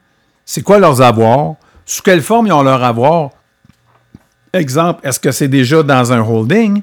C'est 0.44 0.62
quoi 0.62 0.78
leurs 0.78 1.02
avoirs? 1.02 1.56
Sous 1.84 2.02
quelle 2.02 2.22
forme 2.22 2.46
ils 2.46 2.52
ont 2.52 2.62
leur 2.62 2.82
avoir? 2.82 3.30
Exemple, 4.52 5.06
est-ce 5.06 5.20
que 5.20 5.32
c'est 5.32 5.48
déjà 5.48 5.82
dans 5.82 6.12
un 6.12 6.20
holding? 6.20 6.82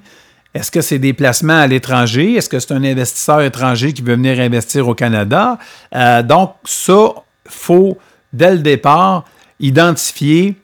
Est-ce 0.58 0.72
que 0.72 0.82
c'est 0.82 0.98
des 0.98 1.14
placements 1.14 1.60
à 1.60 1.68
l'étranger? 1.68 2.34
Est-ce 2.34 2.50
que 2.50 2.60
c'est 2.60 2.74
un 2.74 2.84
investisseur 2.84 3.42
étranger 3.42 3.94
qui 3.94 4.02
veut 4.02 4.16
venir 4.16 4.40
investir 4.40 4.88
au 4.88 4.96
Canada? 4.96 5.60
Euh, 5.94 6.24
donc, 6.24 6.56
ça, 6.64 7.14
il 7.46 7.52
faut, 7.52 8.00
dès 8.34 8.56
le 8.56 8.58
départ, 8.58 9.24
identifier, 9.60 10.56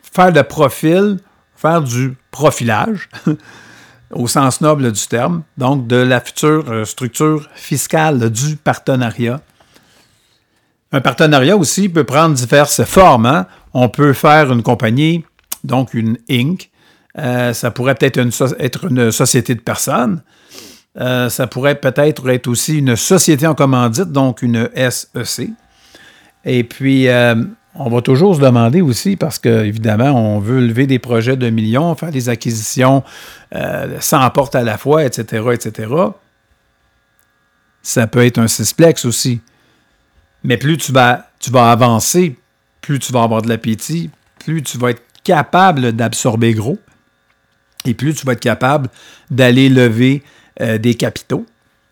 faire 0.00 0.30
le 0.30 0.44
profil, 0.44 1.18
faire 1.56 1.82
du 1.82 2.14
profilage, 2.30 3.08
au 4.12 4.28
sens 4.28 4.60
noble 4.60 4.92
du 4.92 5.06
terme, 5.08 5.42
donc 5.58 5.88
de 5.88 5.96
la 5.96 6.20
future 6.20 6.64
euh, 6.70 6.84
structure 6.84 7.48
fiscale 7.56 8.30
du 8.30 8.54
partenariat. 8.54 9.40
Un 10.92 11.00
partenariat 11.00 11.56
aussi 11.56 11.88
peut 11.88 12.04
prendre 12.04 12.36
diverses 12.36 12.84
formes. 12.84 13.26
Hein. 13.26 13.46
On 13.72 13.88
peut 13.88 14.12
faire 14.12 14.52
une 14.52 14.62
compagnie 14.62 15.24
donc 15.64 15.94
une 15.94 16.16
Inc. 16.30 16.70
Euh, 17.18 17.52
ça 17.52 17.70
pourrait 17.70 17.94
peut-être 17.94 18.18
être 18.58 18.84
une 18.90 19.12
société 19.12 19.54
de 19.54 19.60
personnes. 19.60 20.22
Euh, 21.00 21.28
ça 21.28 21.46
pourrait 21.46 21.76
peut-être 21.76 22.28
être 22.28 22.48
aussi 22.48 22.78
une 22.78 22.96
société 22.96 23.46
en 23.46 23.54
commandite, 23.54 24.10
donc 24.10 24.42
une 24.42 24.68
SEC. 24.74 25.50
Et 26.44 26.64
puis, 26.64 27.08
euh, 27.08 27.34
on 27.74 27.88
va 27.88 28.00
toujours 28.00 28.36
se 28.36 28.40
demander 28.40 28.80
aussi, 28.80 29.16
parce 29.16 29.38
qu'évidemment, 29.38 30.10
on 30.12 30.38
veut 30.38 30.60
lever 30.60 30.86
des 30.86 30.98
projets 30.98 31.36
de 31.36 31.50
millions, 31.50 31.94
faire 31.94 32.10
des 32.10 32.28
acquisitions 32.28 33.02
sans 34.00 34.28
porte 34.30 34.56
à 34.56 34.62
la 34.62 34.78
fois, 34.78 35.04
etc., 35.04 35.44
etc. 35.52 35.92
Ça 37.82 38.06
peut 38.06 38.24
être 38.24 38.38
un 38.38 38.48
cisplex 38.48 39.04
aussi. 39.04 39.40
Mais 40.42 40.56
plus 40.56 40.76
tu 40.76 40.92
vas, 40.92 41.28
tu 41.40 41.50
vas 41.50 41.70
avancer, 41.70 42.36
plus 42.80 42.98
tu 42.98 43.12
vas 43.12 43.22
avoir 43.22 43.42
de 43.42 43.48
l'appétit, 43.48 44.10
plus 44.38 44.62
tu 44.62 44.76
vas 44.76 44.90
être 44.90 45.02
capable 45.24 45.92
d'absorber 45.92 46.52
gros 46.52 46.78
et 47.84 47.94
plus 47.94 48.14
tu 48.14 48.26
vas 48.26 48.32
être 48.32 48.40
capable 48.40 48.88
d'aller 49.30 49.68
lever 49.68 50.22
euh, 50.60 50.78
des 50.78 50.94
capitaux, 50.94 51.46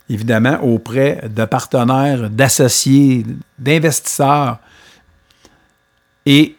évidemment, 0.08 0.58
auprès 0.62 1.22
de 1.28 1.44
partenaires, 1.44 2.30
d'associés, 2.30 3.26
d'investisseurs. 3.58 4.58
Et 6.26 6.56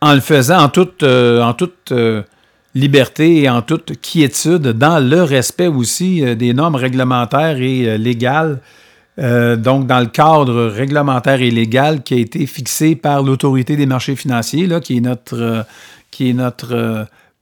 en 0.00 0.14
le 0.14 0.20
faisant 0.20 0.58
en 0.58 0.68
toute, 0.68 1.02
euh, 1.02 1.52
euh, 1.92 2.22
liberté 2.74 3.42
et 3.42 3.48
en 3.48 3.62
toute 3.62 4.00
quiétude, 4.00 4.68
dans 4.68 4.98
le 4.98 5.22
respect 5.22 5.66
aussi 5.66 6.36
des 6.36 6.54
normes 6.54 6.76
réglementaires 6.76 7.60
et 7.60 7.98
légales 7.98 8.60
donc, 9.18 9.86
dans 9.86 10.00
le 10.00 10.06
cadre 10.06 10.66
réglementaire 10.68 11.42
et 11.42 11.50
légal 11.50 12.02
qui 12.02 12.14
a 12.14 12.16
été 12.16 12.46
fixé 12.46 12.94
par 12.94 13.22
l'autorité 13.22 13.76
des 13.76 13.84
marchés 13.84 14.16
financiers, 14.16 14.66
qui 14.80 14.96
est 14.96 15.00
notre, 15.00 15.66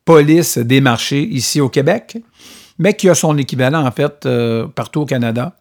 police 0.09 0.57
des 0.57 0.81
marchés 0.81 1.23
ici 1.23 1.61
au 1.61 1.69
Québec, 1.69 2.17
mais 2.79 2.95
qui 2.95 3.11
a 3.11 3.15
son 3.15 3.37
équivalent, 3.37 3.87
en 3.87 3.91
fait, 3.91 4.27
partout 4.75 5.03
au 5.03 5.05
Canada. 5.05 5.53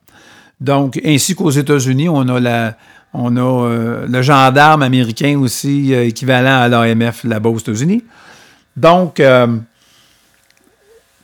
Donc, 0.62 0.98
ainsi 1.06 1.36
qu'aux 1.36 1.52
États-Unis, 1.52 2.08
on 2.08 2.26
a, 2.30 2.40
la, 2.40 2.78
on 3.14 3.36
a 3.36 4.06
le 4.08 4.22
gendarme 4.22 4.84
américain 4.84 5.38
aussi, 5.38 5.94
équivalent 5.94 6.62
à 6.62 6.70
l'AMF 6.70 7.26
là-bas 7.26 7.50
aux 7.50 7.58
États-Unis. 7.58 8.06
Donc, 8.78 9.22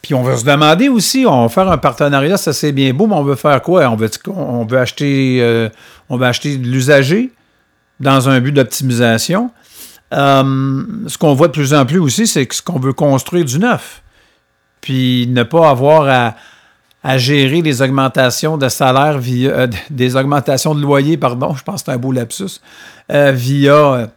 puis 0.04 0.14
on 0.14 0.22
va 0.22 0.36
se 0.36 0.44
demander 0.44 0.90
aussi, 0.90 1.26
on 1.26 1.44
va 1.44 1.50
faire 1.50 1.72
un 1.72 1.78
partenariat, 1.78 2.36
ça 2.36 2.52
c'est 2.52 2.74
bien 2.74 2.94
beau, 2.94 3.08
mais 3.08 3.16
on 3.16 3.24
veut 3.24 3.36
faire 3.36 3.62
quoi? 3.62 3.90
On 3.90 3.96
veut, 3.96 4.12
on 4.28 4.66
veut 4.66 4.78
acheter, 4.78 5.38
euh, 5.40 5.70
on 6.10 6.18
veut 6.18 6.26
acheter 6.26 6.58
de 6.58 6.68
l'usager 6.68 7.32
dans 8.02 8.28
un 8.28 8.42
but 8.42 8.52
d'optimisation. 8.52 9.50
Euh, 10.14 10.84
ce 11.08 11.18
qu'on 11.18 11.34
voit 11.34 11.48
de 11.48 11.54
plus 11.54 11.74
en 11.74 11.86
plus 11.86 12.00
aussi, 12.00 12.28
c'est 12.28 12.52
ce 12.52 12.62
qu'on 12.62 12.80
veut 12.80 12.94
construire 12.94 13.46
du 13.46 13.60
neuf. 13.60 14.04
Puis 14.82 15.28
ne 15.28 15.44
pas 15.44 15.70
avoir 15.70 16.36
à, 17.04 17.18
gérer 17.18 17.62
des 17.62 17.82
augmentations 17.82 18.58
de 18.58 18.70
salaire 18.70 19.18
via 19.18 19.52
euh, 19.52 19.68
des 19.90 20.16
augmentations 20.16 20.76
de 20.76 20.82
loyer, 20.82 21.18
pardon, 21.18 21.56
je 21.58 21.64
pense 21.64 21.82
que 21.82 21.86
c'est 21.88 21.96
un 21.96 21.98
beau 21.98 22.12
lapsus, 22.12 22.62
via 23.10 24.12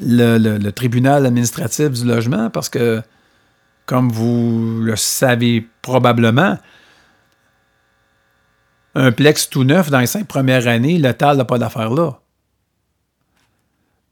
le, 0.00 0.70
tribunal 0.70 1.26
administratif 1.26 1.90
du 1.90 2.04
logement, 2.04 2.50
parce 2.50 2.68
que 2.68 3.02
comme 3.86 4.10
vous 4.10 4.80
le 4.82 4.96
savez 4.96 5.68
probablement, 5.82 6.56
un 8.94 9.12
Plex 9.12 9.50
tout 9.50 9.64
neuf 9.64 9.90
dans 9.90 10.00
les 10.00 10.06
cinq 10.06 10.26
premières 10.26 10.66
années, 10.66 10.98
le 10.98 11.12
TAL 11.12 11.36
n'a 11.36 11.44
pas 11.44 11.58
d'affaire 11.58 11.90
là. 11.90 12.18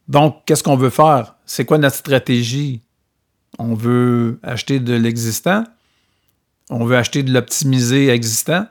Donc, 0.09 0.43
qu'est-ce 0.47 0.63
qu'on 0.63 0.77
veut 0.77 0.91
faire? 0.91 1.35
C'est 1.45 1.65
quoi 1.65 1.79
notre 1.79 1.97
stratégie? 1.97 2.83
On 3.59 3.75
veut 3.75 4.39
acheter 4.43 4.81
de 4.81 4.95
l'existant, 4.95 5.65
on 6.71 6.85
veut 6.85 6.97
acheter 6.97 7.23
de 7.23 7.33
l'optimisé 7.33 8.09
existant, 8.09 8.67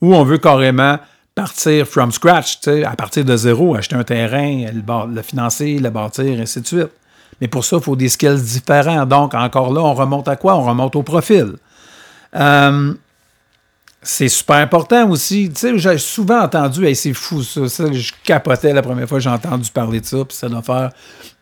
ou 0.00 0.14
on 0.14 0.24
veut 0.24 0.38
carrément 0.38 0.98
partir 1.34 1.86
from 1.86 2.12
scratch, 2.12 2.58
à 2.66 2.96
partir 2.96 3.24
de 3.24 3.36
zéro, 3.36 3.74
acheter 3.74 3.96
un 3.96 4.04
terrain, 4.04 4.66
le, 4.72 5.22
financer, 5.22 5.78
le 5.78 5.90
bâtir, 5.90 6.40
ainsi 6.40 6.60
de 6.60 6.66
suite. 6.66 6.90
Mais 7.40 7.48
pour 7.48 7.64
ça, 7.64 7.76
il 7.76 7.82
faut 7.82 7.96
des 7.96 8.08
skills 8.08 8.40
différents. 8.42 9.04
Donc, 9.04 9.34
encore 9.34 9.72
là, 9.72 9.82
on 9.82 9.94
remonte 9.94 10.28
à 10.28 10.36
quoi? 10.36 10.56
On 10.56 10.64
remonte 10.64 10.96
au 10.96 11.02
profil. 11.02 11.56
Euh, 12.34 12.94
c'est 14.06 14.28
super 14.28 14.56
important 14.56 15.10
aussi. 15.10 15.50
Tu 15.52 15.60
sais, 15.60 15.78
j'ai 15.78 15.98
souvent 15.98 16.42
entendu, 16.42 16.86
hey, 16.86 16.94
c'est 16.94 17.12
fou 17.12 17.42
ça, 17.42 17.60
Je 17.92 18.12
capotais 18.22 18.72
la 18.72 18.80
première 18.80 19.08
fois 19.08 19.18
que 19.18 19.24
j'ai 19.24 19.30
entendu 19.30 19.68
parler 19.70 20.00
de 20.00 20.06
ça, 20.06 20.18
puis 20.24 20.36
ça 20.36 20.48
doit 20.48 20.62
faire 20.62 20.90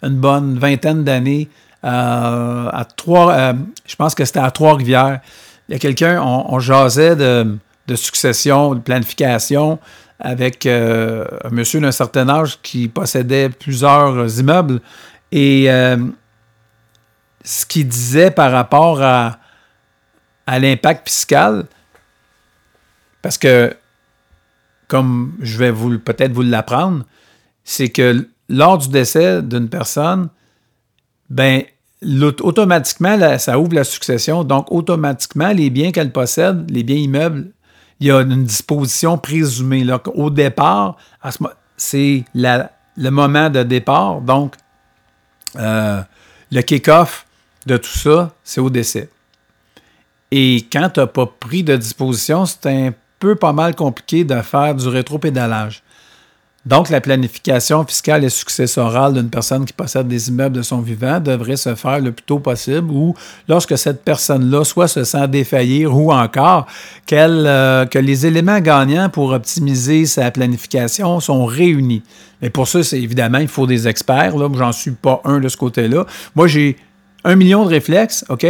une 0.03 0.17
bonne 0.17 0.59
vingtaine 0.59 1.05
d'années. 1.05 1.51
Euh, 1.85 2.69
à 2.73 2.87
trois, 2.87 3.33
euh, 3.33 3.53
je 3.87 3.95
pense 3.97 4.15
que 4.15 4.25
c'était 4.25 4.41
à 4.41 4.51
Trois-Rivières. 4.51 5.21
Il 5.69 5.73
y 5.73 5.75
a 5.77 5.79
quelqu'un, 5.79 6.23
on, 6.23 6.59
jasait 6.59 7.17
de, 7.17 7.59
succession, 7.95 8.75
de 8.75 8.81
planification 8.81 9.79
avec 10.19 10.65
euh, 10.65 11.27
un 11.45 11.51
monsieur 11.51 11.81
d'un 11.81 11.93
certain 11.93 12.29
âge 12.31 12.59
qui 12.63 12.89
possédait 12.89 13.51
plusieurs 13.51 14.39
immeubles. 14.41 14.81
Et 15.33 15.69
ce 17.45 17.67
qu'il 17.67 17.89
disait 17.89 18.31
par 18.31 18.53
rapport 18.53 19.03
à 19.03 19.39
l'impact 20.47 21.09
fiscal, 21.11 21.67
parce 23.25 23.39
que, 23.39 23.75
comme 24.87 25.33
je 25.41 25.57
vais 25.57 25.71
vous 25.71 25.99
peut-être 25.99 26.33
vous 26.33 26.43
l'apprendre, 26.43 27.07
c'est 27.65 27.89
que 27.89 28.29
lors 28.51 28.77
du 28.77 28.91
décès 28.91 29.41
d'une 29.41 29.71
personne, 29.71 30.29
ben 31.31 31.63
automatiquement, 32.43 33.39
ça 33.39 33.59
ouvre 33.59 33.77
la 33.77 33.85
succession. 33.85 34.45
Donc, 34.45 34.71
automatiquement, 34.71 35.53
les 35.53 35.71
biens 35.71 35.91
qu'elle 35.91 36.13
possède, 36.13 36.71
les 36.71 36.83
biens 36.83 36.99
immeubles, 36.99 37.47
il 37.99 38.09
y 38.09 38.11
a 38.11 38.21
une 38.21 38.45
disposition 38.45 39.17
présumée. 39.17 39.85
Là. 39.85 40.03
Au 40.15 40.29
départ, 40.29 40.99
c'est 41.79 42.25
le 42.35 43.11
moment 43.11 43.49
de 43.49 43.63
départ. 43.63 44.21
Donc, 44.21 44.55
euh, 45.57 46.03
le 46.53 46.61
kick-off 46.61 47.25
de 47.65 47.79
tout 47.79 47.99
ça, 47.99 48.35
c'est 48.45 48.61
au 48.61 48.69
décès. 48.69 49.09
Et 50.31 50.67
quand 50.71 50.91
tu 50.91 51.01
n'as 51.01 51.07
pas 51.07 51.25
pris 51.25 51.63
de 51.63 51.75
disposition, 51.75 52.45
c'est 52.45 52.67
un 52.67 52.93
pas 53.33 53.53
mal 53.53 53.75
compliqué 53.75 54.25
de 54.25 54.41
faire 54.43 54.75
du 54.75 54.89
rétropédalage. 54.89 55.83
Donc, 56.67 56.89
la 56.89 57.03
planification 57.03 57.85
fiscale 57.85 58.25
et 58.25 58.31
successorale 58.31 59.13
d'une 59.13 59.29
personne 59.29 59.67
qui 59.67 59.75
possède 59.75 60.09
des 60.09 60.31
immeubles 60.31 60.57
de 60.57 60.63
son 60.63 60.81
vivant 60.81 61.21
devrait 61.21 61.59
se 61.59 61.75
faire 61.75 62.01
le 62.01 62.11
plus 62.13 62.25
tôt 62.25 62.39
possible 62.39 62.91
ou 62.91 63.15
lorsque 63.49 63.77
cette 63.77 64.03
personne-là 64.03 64.65
soit 64.65 64.89
se 64.89 65.05
sent 65.05 65.29
défaillir 65.29 65.95
ou 65.95 66.11
encore 66.11 66.67
euh, 67.13 67.85
que 67.85 67.99
les 67.99 68.25
éléments 68.25 68.61
gagnants 68.61 69.11
pour 69.11 69.33
optimiser 69.33 70.07
sa 70.07 70.31
planification 70.31 71.21
sont 71.21 71.45
réunis. 71.45 72.03
Mais 72.41 72.49
pour 72.49 72.67
ça, 72.67 72.83
c'est 72.83 73.01
évidemment, 73.01 73.39
il 73.39 73.49
faut 73.49 73.67
des 73.67 73.87
experts. 73.87 74.39
Là, 74.39 74.49
j'en 74.57 74.73
suis 74.73 74.93
pas 74.93 75.21
un 75.25 75.41
de 75.41 75.49
ce 75.49 75.59
côté-là. 75.59 76.07
Moi, 76.35 76.47
j'ai 76.47 76.79
un 77.25 77.37
million 77.37 77.65
de 77.65 77.69
réflexes, 77.69 78.25
OK? 78.31 78.47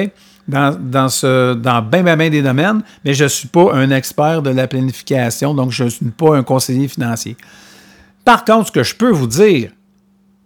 Dans, 0.47 0.79
dans, 0.79 1.09
ce, 1.09 1.55
dans 1.55 1.81
bien, 1.81 2.03
bien, 2.03 2.19
bien 2.19 2.29
des 2.29 2.43
domaines, 2.43 2.83
mais 3.03 3.15
je 3.15 3.25
ne 3.25 3.29
suis 3.29 3.49
pas 3.49 3.73
un 3.73 3.91
expert 3.91 4.43
de 4.43 4.51
la 4.51 4.67
planification, 4.67 5.55
donc 5.55 5.71
je 5.71 5.85
ne 5.85 5.89
suis 5.89 6.05
pas 6.07 6.37
un 6.37 6.43
conseiller 6.43 6.87
financier. 6.87 7.37
Par 8.27 8.45
contre, 8.45 8.67
ce 8.67 8.73
que 8.73 8.83
je 8.83 8.95
peux 8.95 9.11
vous 9.11 9.27
dire, 9.27 9.71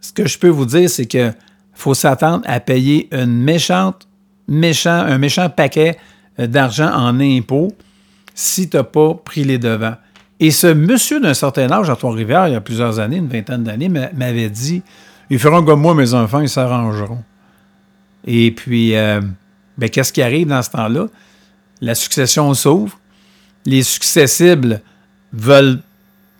ce 0.01 0.13
que 0.13 0.27
je 0.27 0.39
peux 0.39 0.49
vous 0.49 0.67
dire, 0.67 0.89
c'est 0.89 1.07
qu'il 1.07 1.35
faut 1.75 1.95
s'attendre 1.95 2.45
à 2.47 2.61
payer 2.61 3.09
une 3.13 3.43
méchante, 3.43 4.09
méchant, 4.47 4.91
un 4.91 5.19
méchant 5.19 5.49
paquet 5.51 5.97
euh, 6.39 6.47
d'argent 6.47 6.91
en 6.93 7.19
impôts 7.21 7.73
si 8.35 8.69
tu 8.69 8.77
n'as 8.77 8.85
pas 8.85 9.15
pris 9.15 9.45
les 9.45 9.59
devants. 9.59 9.97
Et 10.41 10.53
ce 10.53 10.69
monsieur 10.69 11.21
d'un 11.21 11.35
certain 11.35 11.71
âge 11.71 11.91
à 11.91 11.97
Trois-Rivières, 11.97 12.47
il 12.47 12.53
y 12.53 12.57
a 12.57 12.61
plusieurs 12.61 13.01
années, 13.01 13.17
une 13.17 13.29
vingtaine 13.29 13.65
d'années, 13.65 13.89
m'avait 13.89 14.51
dit 14.51 14.83
Ils 15.31 15.39
feront 15.39 15.65
comme 15.65 15.81
moi, 15.81 15.95
mes 15.95 16.15
enfants, 16.15 16.41
ils 16.41 16.49
s'arrangeront. 16.49 17.25
Et 18.25 18.53
puis, 18.53 18.95
euh, 18.97 19.21
ben, 19.79 19.89
qu'est-ce 19.89 20.13
qui 20.13 20.23
arrive 20.23 20.49
dans 20.49 20.63
ce 20.63 20.71
temps-là? 20.71 21.07
La 21.81 21.95
succession 21.95 22.53
s'ouvre. 22.55 22.99
Les 23.65 23.83
successibles 23.83 24.81
veulent 25.33 25.81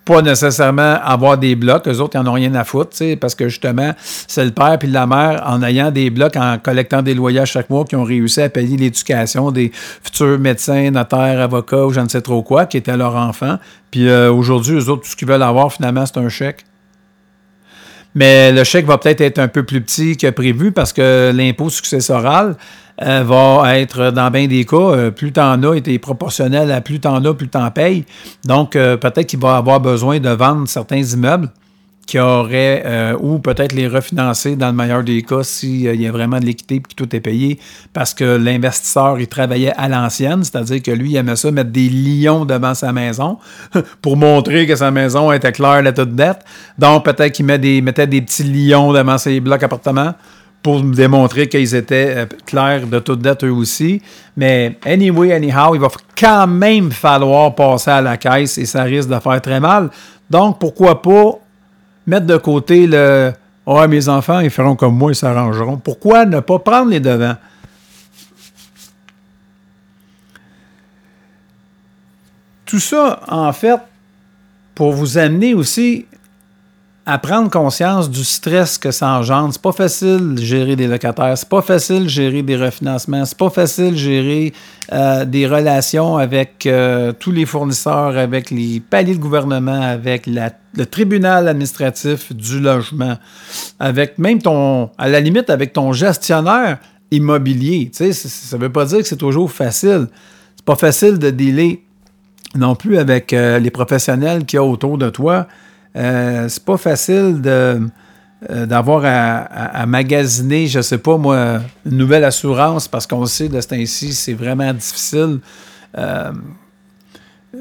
pas 0.09 0.23
nécessairement 0.23 0.97
avoir 1.03 1.37
des 1.37 1.55
blocs. 1.55 1.87
Eux 1.87 2.01
autres, 2.01 2.19
ils 2.19 2.23
n'en 2.23 2.31
ont 2.31 2.35
rien 2.35 2.55
à 2.55 2.65
foutre, 2.65 2.97
parce 3.21 3.35
que 3.35 3.49
justement, 3.49 3.93
c'est 3.99 4.45
le 4.45 4.53
père 4.53 4.79
puis 4.79 4.89
la 4.89 5.07
mère, 5.07 5.43
en 5.47 5.63
ayant 5.63 5.91
des 5.91 6.09
blocs, 6.09 6.35
en 6.37 6.59
collectant 6.59 7.03
des 7.03 7.13
loyers 7.13 7.45
chaque 7.45 7.69
mois, 7.69 7.85
qui 7.85 7.95
ont 7.95 8.05
réussi 8.05 8.41
à 8.41 8.49
payer 8.49 8.79
l'éducation 8.79 9.51
des 9.51 9.71
futurs 9.75 10.39
médecins, 10.39 10.91
notaires, 10.91 11.41
avocats 11.41 11.85
ou 11.85 11.93
je 11.93 12.01
ne 12.01 12.09
sais 12.09 12.23
trop 12.23 12.43
quoi, 12.43 12.65
qui 12.65 12.79
étaient 12.79 12.97
leurs 12.97 13.17
enfants. 13.17 13.59
Puis 13.91 14.09
euh, 14.09 14.33
aujourd'hui, 14.33 14.77
eux 14.77 14.89
autres, 14.89 15.03
tout 15.03 15.11
ce 15.11 15.17
qu'ils 15.17 15.29
veulent 15.29 15.43
avoir, 15.43 15.71
finalement, 15.71 16.07
c'est 16.07 16.19
un 16.19 16.31
chèque. 16.31 16.65
Mais 18.15 18.53
le 18.53 18.65
chèque 18.65 18.87
va 18.87 18.99
peut-être 18.99 19.21
être 19.21 19.39
un 19.39 19.49
peu 19.49 19.63
plus 19.63 19.81
petit 19.81 20.17
que 20.17 20.29
prévu 20.31 20.73
parce 20.73 20.93
que 20.93 21.33
l'impôt 21.35 21.71
successoral, 21.71 22.57
euh, 23.01 23.23
va 23.23 23.79
être, 23.79 24.11
dans 24.11 24.29
bien 24.31 24.49
des 24.49 24.65
cas, 24.65 24.77
euh, 24.77 25.11
plus 25.13 25.31
t'en 25.31 25.63
as, 25.63 25.77
et 25.77 25.99
proportionnel 26.01 26.73
à 26.73 26.81
plus 26.81 26.99
t'en 26.99 27.25
as, 27.25 27.35
plus 27.35 27.49
t'en 27.49 27.71
payes. 27.71 28.05
Donc, 28.45 28.75
euh, 28.75 28.97
peut-être 28.97 29.27
qu'il 29.27 29.39
va 29.39 29.57
avoir 29.57 29.79
besoin 29.79 30.19
de 30.19 30.31
vendre 30.31 30.67
certains 30.67 31.03
immeubles 31.03 31.49
qui 32.09 32.19
auraient, 32.19 33.13
ou 33.21 33.39
peut-être 33.39 33.73
les 33.73 33.87
refinancer 33.87 34.57
dans 34.57 34.69
le 34.69 34.73
meilleur 34.73 35.05
des 35.05 35.21
cas 35.23 35.43
s'il 35.43 36.01
y 36.01 36.07
a 36.07 36.11
vraiment 36.11 36.41
de 36.41 36.47
l'équité 36.47 36.77
et 36.77 36.81
que 36.81 36.95
tout 36.97 37.15
est 37.15 37.21
payé, 37.21 37.61
parce 37.93 38.15
que 38.15 38.25
l'investisseur, 38.25 39.21
il 39.21 39.29
travaillait 39.29 39.75
à 39.77 39.91
l'ancienne, 39.91 40.43
c'est-à-dire 40.43 40.83
que 40.83 40.91
lui, 40.91 41.11
il 41.11 41.17
aimait 41.17 41.37
ça 41.37 41.51
mettre 41.51 41.71
des 41.71 41.91
lions 41.91 42.47
devant 42.47 42.75
sa 42.75 42.93
maison 42.95 43.37
pour 44.03 44.17
montrer 44.17 44.67
que 44.67 44.75
sa 44.75 44.91
maison 44.91 45.31
était 45.33 45.53
claire 45.53 45.83
de 45.83 45.91
toute 45.91 46.15
dette. 46.15 46.39
Donc, 46.79 47.05
peut-être 47.05 47.33
qu'il 47.33 47.45
mettait 47.45 48.07
des 48.07 48.23
petits 48.23 48.45
lions 48.45 48.93
devant 48.95 49.19
ses 49.19 49.39
blocs 49.41 49.63
appartements 49.63 50.15
pour 50.63 50.81
démontrer 50.81 51.49
qu'ils 51.49 51.75
étaient 51.75 52.15
euh, 52.17 52.27
clairs 52.47 52.87
de 52.87 52.99
toute 52.99 53.21
dette 53.21 53.45
eux 53.45 53.53
aussi. 53.53 54.03
Mais 54.37 54.79
anyway, 54.85 55.33
anyhow, 55.33 55.75
il 55.75 55.81
va 55.81 55.89
quand 56.19 56.47
même 56.47 56.91
falloir 56.91 57.55
passer 57.55 57.91
à 57.91 58.01
la 58.01 58.17
caisse 58.17 58.57
et 58.59 58.67
ça 58.67 58.83
risque 58.83 59.09
de 59.09 59.19
faire 59.21 59.41
très 59.41 59.61
mal. 59.61 59.91
Donc, 60.31 60.59
pourquoi 60.59 61.01
pas 61.01 61.39
mettre 62.09 62.27
de 62.27 62.39
côté 62.39 62.87
le 62.87 63.33
oh, 63.67 63.87
mes 63.87 64.09
enfants, 64.09 64.41
ils 64.41 64.51
feront 64.51 64.75
comme 64.77 64.97
moi, 64.97 65.13
ils 65.13 65.15
s'arrangeront. 65.15 65.77
Pourquoi 65.77 66.25
ne 66.25 66.41
pas 66.41 66.59
prendre 66.59 66.91
les 66.91 67.01
devants? 67.01 67.37
Tout 72.65 72.81
ça, 72.81 73.21
en 73.29 73.53
fait, 73.53 73.79
pour 74.75 74.93
vous 74.93 75.19
amener 75.19 75.55
aussi 75.55 76.07
à 77.09 77.17
prendre 77.17 77.51
conscience 77.51 78.11
du 78.11 78.23
stress 78.23 78.77
que 78.77 78.91
ça 78.91 79.09
engendre. 79.09 79.55
C'est 79.55 79.63
pas 79.63 79.73
facile 79.73 80.35
de 80.35 80.43
gérer 80.43 80.77
des 80.77 80.87
locataires, 80.87 81.39
c'est 81.39 81.49
pas 81.49 81.63
facile 81.63 82.03
de 82.03 82.09
gérer 82.09 82.43
des 82.43 82.55
refinancements, 82.55 83.25
c'est 83.25 83.39
pas 83.39 83.49
facile 83.49 83.93
de 83.93 83.97
gérer 83.97 84.53
euh, 84.93 85.25
des 85.25 85.47
relations 85.47 86.19
avec 86.19 86.67
euh, 86.67 87.15
tous 87.19 87.33
les 87.33 87.47
fournisseurs, 87.47 88.19
avec 88.19 88.51
les 88.51 88.81
paliers 88.81 89.15
de 89.15 89.21
gouvernement, 89.21 89.81
avec 89.81 90.27
le 90.27 90.85
tribunal 90.85 91.49
administratif 91.49 92.31
du 92.37 92.61
logement, 92.61 93.17
avec 93.81 94.19
même 94.19 94.43
ton, 94.43 94.91
à 94.99 95.09
la 95.09 95.21
limite, 95.21 95.49
avec 95.49 95.73
ton 95.73 95.95
gestionnaire 95.95 96.77
immobilier. 97.11 97.91
Tu 97.91 98.13
sais, 98.13 98.29
ça 98.29 98.59
veut 98.59 98.71
pas 98.71 98.85
dire 98.85 98.99
que 98.99 99.09
c'est 99.09 99.17
toujours 99.17 99.51
facile. 99.51 100.09
C'est 100.57 100.65
pas 100.67 100.77
facile 100.77 101.19
de 101.19 101.31
dealer 101.31 101.79
non 102.55 102.75
plus 102.75 102.99
avec 102.99 103.33
euh, 103.33 103.59
les 103.59 103.71
professionnels 103.71 104.45
qu'il 104.45 104.59
y 104.59 104.61
a 104.61 104.65
autour 104.65 104.99
de 104.99 105.09
toi. 105.09 105.47
Euh, 105.97 106.49
c'est 106.49 106.65
pas 106.65 106.77
facile 106.77 107.41
de, 107.41 107.89
euh, 108.51 108.67
d'avoir 108.67 109.03
à, 109.05 109.87
magasiner, 109.87 110.67
je 110.67 110.81
sais 110.81 110.99
pas 110.99 111.17
moi, 111.17 111.61
une 111.87 111.97
nouvelle 111.97 112.25
assurance 112.25 112.89
parce 112.89 113.07
qu'on 113.07 113.27
sait 113.27 113.49
de 113.49 113.61
ce 113.61 113.69
temps-ci, 113.69 114.13
c'est 114.13 114.35
vraiment 114.35 114.73
difficile. 114.73 115.41
Euh, 115.97 116.33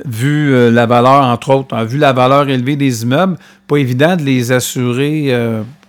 vu 0.06 0.72
la 0.72 0.86
valeur, 0.86 1.24
entre 1.24 1.56
autres, 1.56 1.76
hein, 1.76 1.86
vu 1.86 1.98
la 1.98 2.12
valeur 2.12 2.50
élevée 2.50 2.76
des 2.76 3.04
immeubles, 3.04 3.38
pas 3.68 3.78
évident 3.78 4.16
de 4.16 4.24
les 4.24 4.52
assurer 4.52 5.34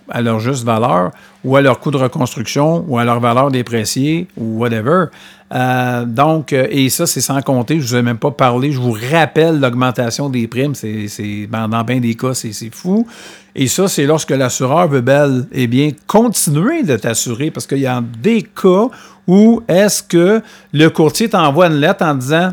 à 0.09 0.21
leur 0.21 0.39
juste 0.39 0.63
valeur 0.63 1.11
ou 1.43 1.55
à 1.55 1.61
leur 1.61 1.79
coût 1.79 1.91
de 1.91 1.97
reconstruction 1.97 2.85
ou 2.87 2.97
à 2.97 3.03
leur 3.03 3.19
valeur 3.19 3.51
dépréciée 3.51 4.27
ou 4.37 4.59
whatever. 4.59 5.05
Euh, 5.53 6.05
donc, 6.05 6.53
euh, 6.53 6.67
et 6.69 6.89
ça, 6.89 7.07
c'est 7.07 7.21
sans 7.21 7.41
compter, 7.41 7.75
je 7.75 7.81
ne 7.81 7.87
vous 7.87 7.95
ai 7.95 8.01
même 8.01 8.17
pas 8.17 8.31
parlé, 8.31 8.71
je 8.71 8.79
vous 8.79 8.95
rappelle 9.11 9.59
l'augmentation 9.59 10.29
des 10.29 10.47
primes, 10.47 10.75
c'est, 10.75 11.47
dans 11.51 11.83
bien 11.83 11.99
des 11.99 12.13
cas, 12.13 12.33
c'est, 12.33 12.53
fou. 12.71 13.07
Et 13.55 13.67
ça, 13.67 13.87
c'est 13.87 14.05
lorsque 14.05 14.29
l'assureur 14.29 14.87
veut 14.87 15.01
bel 15.01 15.47
et 15.51 15.65
bien 15.65 15.89
continuer 16.05 16.83
de 16.83 16.95
t'assurer, 16.97 17.49
parce 17.49 17.65
qu'il 17.65 17.79
y 17.79 17.87
a 17.87 18.03
des 18.21 18.43
cas 18.43 18.89
où 19.27 19.61
est-ce 19.67 20.03
que 20.03 20.41
le 20.71 20.87
courtier 20.89 21.29
t'envoie 21.29 21.67
une 21.67 21.79
lettre 21.79 22.05
en 22.05 22.13
disant 22.13 22.51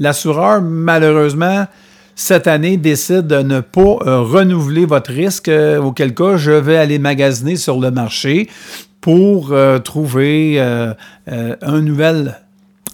l'assureur, 0.00 0.60
malheureusement, 0.60 1.66
cette 2.16 2.46
année, 2.46 2.76
décide 2.76 3.26
de 3.26 3.42
ne 3.42 3.60
pas 3.60 3.98
euh, 4.06 4.20
renouveler 4.20 4.86
votre 4.86 5.12
risque, 5.12 5.50
auquel 5.82 6.14
cas 6.14 6.36
je 6.36 6.52
vais 6.52 6.76
aller 6.76 6.98
magasiner 6.98 7.56
sur 7.56 7.80
le 7.80 7.90
marché 7.90 8.48
pour 9.00 9.52
euh, 9.52 9.78
trouver 9.80 10.58
euh, 10.58 10.94
euh, 11.30 11.56
un 11.60 11.80
nouvel 11.82 12.40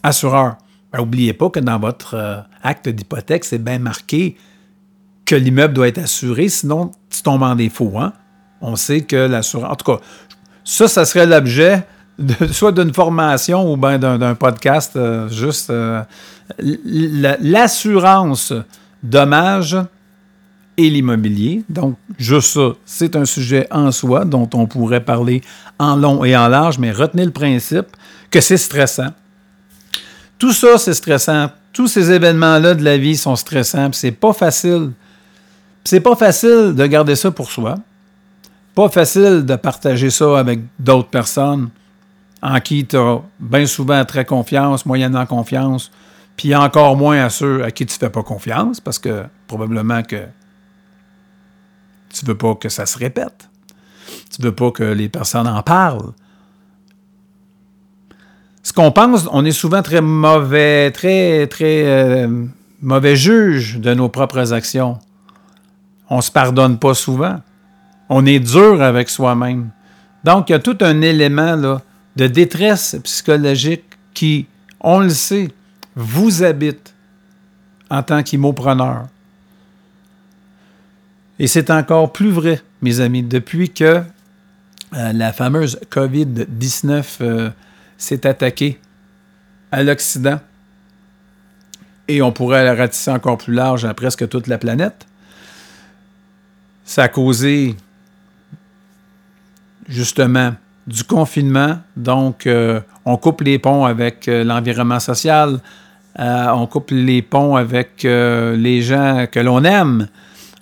assureur. 0.03 0.57
N'oubliez 0.93 1.33
ben, 1.33 1.39
pas 1.39 1.51
que 1.51 1.61
dans 1.61 1.79
votre 1.79 2.45
acte 2.65 2.89
d'hypothèque, 2.89 3.45
c'est 3.45 3.63
bien 3.63 3.79
marqué 3.79 4.37
que 5.25 5.37
l'immeuble 5.37 5.73
doit 5.73 5.87
être 5.87 5.99
assuré, 5.99 6.49
sinon 6.49 6.91
tu 7.09 7.23
tombes 7.23 7.45
en 7.45 7.55
défaut. 7.55 7.93
Hein? 7.97 8.13
On 8.61 8.75
sait 8.75 9.03
que 9.03 9.15
l'assureur. 9.15 9.71
En 9.71 9.77
tout 9.77 9.85
cas, 9.85 10.01
Ça, 10.65 10.89
ça 10.89 11.05
serait 11.05 11.27
l'objet 11.27 11.85
de, 12.19 12.47
soit 12.53 12.73
d'une 12.73 12.93
formation 12.93 13.73
ou 13.73 13.77
bien 13.77 13.99
d'un 13.99 14.35
podcast, 14.35 14.97
euh, 14.97 15.29
juste 15.29 15.71
euh, 15.71 16.03
l'assurance 16.59 18.53
dommage 19.03 19.77
et 20.77 20.91
l'immobilier. 20.91 21.63
Donc, 21.69 21.97
juste 22.19 22.53
ça, 22.55 22.73
c'est 22.85 23.17
un 23.17 23.25
sujet 23.25 23.67
en 23.71 23.93
soi 23.93 24.25
dont 24.25 24.49
on 24.55 24.67
pourrait 24.67 25.05
parler 25.05 25.43
en 25.79 25.97
long 25.97 26.25
et 26.25 26.37
en 26.37 26.49
large, 26.49 26.79
mais 26.79 26.91
retenez 26.91 27.25
le 27.25 27.31
principe 27.31 27.89
que 28.31 28.41
c'est 28.41 28.57
stressant. 28.57 29.09
Tout 30.39 30.53
ça, 30.53 30.79
c'est 30.79 30.95
stressant. 30.95 31.51
Tous 31.73 31.87
ces 31.87 32.11
événements-là 32.11 32.75
de 32.75 32.83
la 32.83 32.97
vie 32.97 33.17
sont 33.17 33.37
stressants. 33.37 33.91
C'est 33.93 34.13
pas 34.13 34.33
facile. 34.33 34.93
C'est 35.85 36.01
pas 36.01 36.17
facile 36.17 36.75
de 36.75 36.87
garder 36.87 37.15
ça 37.15 37.31
pour 37.31 37.51
soi. 37.51 37.77
Pas 38.75 38.89
facile 38.89 39.45
de 39.45 39.57
partager 39.57 40.11
ça 40.11 40.39
avec 40.39 40.61
d'autres 40.79 41.09
personnes 41.09 41.69
en 42.43 42.59
qui 42.61 42.87
tu 42.87 42.97
as 42.97 43.21
bien 43.39 43.67
souvent 43.67 44.03
très 44.05 44.25
confiance, 44.25 44.87
moyennant 44.87 45.27
confiance, 45.27 45.91
puis 46.37 46.55
encore 46.55 46.97
moins 46.97 47.25
à 47.25 47.31
ceux 47.31 47.65
à 47.65 47.71
qui 47.71 47.87
tu 47.87 47.95
ne 47.95 47.99
fais 47.99 48.11
pas 48.11 48.23
confiance, 48.23 48.81
parce 48.81 48.99
que 48.99 49.25
probablement 49.47 50.03
que 50.03 50.27
tu 52.13 52.27
veux 52.27 52.37
pas 52.37 52.55
que 52.55 52.69
ça 52.69 52.87
se 52.87 52.99
répète. 52.99 53.49
Tu 54.35 54.43
veux 54.43 54.55
pas 54.55 54.71
que 54.71 54.83
les 54.83 55.09
personnes 55.09 55.47
en 55.47 55.63
parlent. 55.63 56.13
Ce 58.63 58.73
qu'on 58.73 58.93
pense, 58.93 59.29
on 59.33 59.45
est 59.45 59.53
souvent 59.53 59.83
très 59.83 60.01
mauvais, 60.01 60.91
très, 60.91 61.47
très 61.47 61.85
euh, 61.87 62.47
mauvais 62.83 63.17
juge 63.17 63.79
de 63.79 63.95
nos 63.95 64.09
propres 64.09 64.53
actions. 64.53 64.99
On 66.09 66.21
se 66.21 66.31
pardonne 66.31 66.79
pas 66.79 66.95
souvent. 66.95 67.41
On 68.09 68.27
est 68.27 68.41
dur 68.41 68.83
avec 68.83 69.09
soi-même. 69.09 69.71
Donc, 70.25 70.51
il 70.51 70.53
y 70.53 70.55
a 70.57 70.59
tout 70.59 70.77
un 70.81 71.01
élément 71.01 71.57
là, 71.57 71.81
de 72.17 72.27
détresse 72.27 72.97
psychologique 73.05 73.85
qui, 74.13 74.47
on 74.81 75.01
le 75.01 75.11
sait, 75.11 75.49
vous 76.01 76.43
habite 76.43 76.95
en 77.91 78.03
tant 78.03 78.23
qu'immopreneur. 78.23 79.07
Et 81.39 81.47
c'est 81.47 81.71
encore 81.71 82.13
plus 82.13 82.31
vrai, 82.31 82.61
mes 82.83 83.01
amis, 83.01 83.23
depuis 83.23 83.71
que 83.71 84.03
euh, 84.95 85.13
la 85.13 85.33
fameuse 85.33 85.79
COVID-19 85.91 87.05
euh, 87.21 87.51
s'est 87.97 88.27
attaquée 88.27 88.81
à 89.73 89.83
l'Occident. 89.83 90.41
Et 92.09 92.23
on 92.23 92.33
pourrait 92.33 92.65
la 92.65 92.75
ratisser 92.75 93.11
encore 93.11 93.39
plus 93.39 93.55
large 93.55 93.85
à 93.85 93.95
presque 93.95 94.29
toute 94.29 94.49
la 94.49 94.59
planète. 94.59 95.07
Ça 96.85 97.05
a 97.05 97.09
causé 97.09 97.77
justement 99.89 100.55
du 100.87 101.05
confinement. 101.05 101.79
Donc, 101.97 102.47
euh, 102.47 102.81
on 103.05 103.17
coupe 103.17 103.43
les 103.43 103.59
ponts 103.59 103.85
avec 103.85 104.27
l'environnement 104.27 104.99
social, 104.99 105.61
on 106.21 106.67
coupe 106.67 106.91
les 106.91 107.23
ponts 107.23 107.57
avec 107.57 108.03
les 108.03 108.83
gens 108.83 109.27
que 109.31 109.41
l'on 109.41 109.65
aime 109.65 110.07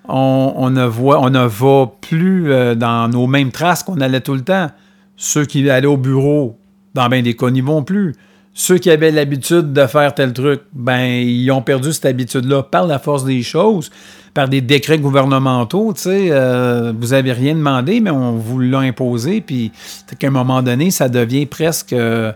on, 0.08 0.70
ne 0.70 0.84
voit, 0.84 1.28
va 1.30 1.92
plus 2.00 2.50
euh, 2.50 2.74
dans 2.74 3.08
nos 3.08 3.26
mêmes 3.26 3.50
traces 3.50 3.82
qu'on 3.82 4.00
allait 4.00 4.20
tout 4.20 4.34
le 4.34 4.42
temps. 4.42 4.68
Ceux 5.16 5.44
qui 5.44 5.68
allaient 5.68 5.86
au 5.86 5.96
bureau, 5.96 6.58
dans 6.94 7.08
bien 7.08 7.22
des 7.22 7.36
cas, 7.36 7.50
n'y 7.50 7.60
vont 7.60 7.82
plus. 7.82 8.14
Ceux 8.54 8.78
qui 8.78 8.90
avaient 8.90 9.10
l'habitude 9.10 9.72
de 9.72 9.86
faire 9.86 10.14
tel 10.14 10.32
truc, 10.32 10.62
ben 10.72 11.04
ils 11.04 11.50
ont 11.50 11.62
perdu 11.62 11.92
cette 11.92 12.06
habitude-là 12.06 12.62
par 12.64 12.86
la 12.86 12.98
force 12.98 13.24
des 13.24 13.42
choses, 13.42 13.90
par 14.34 14.48
des 14.48 14.60
décrets 14.60 14.98
gouvernementaux. 14.98 15.92
Tu 15.92 16.02
sais, 16.02 16.28
euh, 16.30 16.92
vous 16.98 17.08
n'avez 17.08 17.32
rien 17.32 17.54
demandé, 17.54 18.00
mais 18.00 18.10
on 18.10 18.32
vous 18.32 18.58
l'a 18.58 18.80
imposé. 18.80 19.40
Puis, 19.40 19.70
qu'à 20.18 20.26
un 20.26 20.30
moment 20.30 20.62
donné, 20.62 20.90
ça 20.90 21.08
devient 21.08 21.46
presque, 21.46 21.92
euh, 21.92 22.32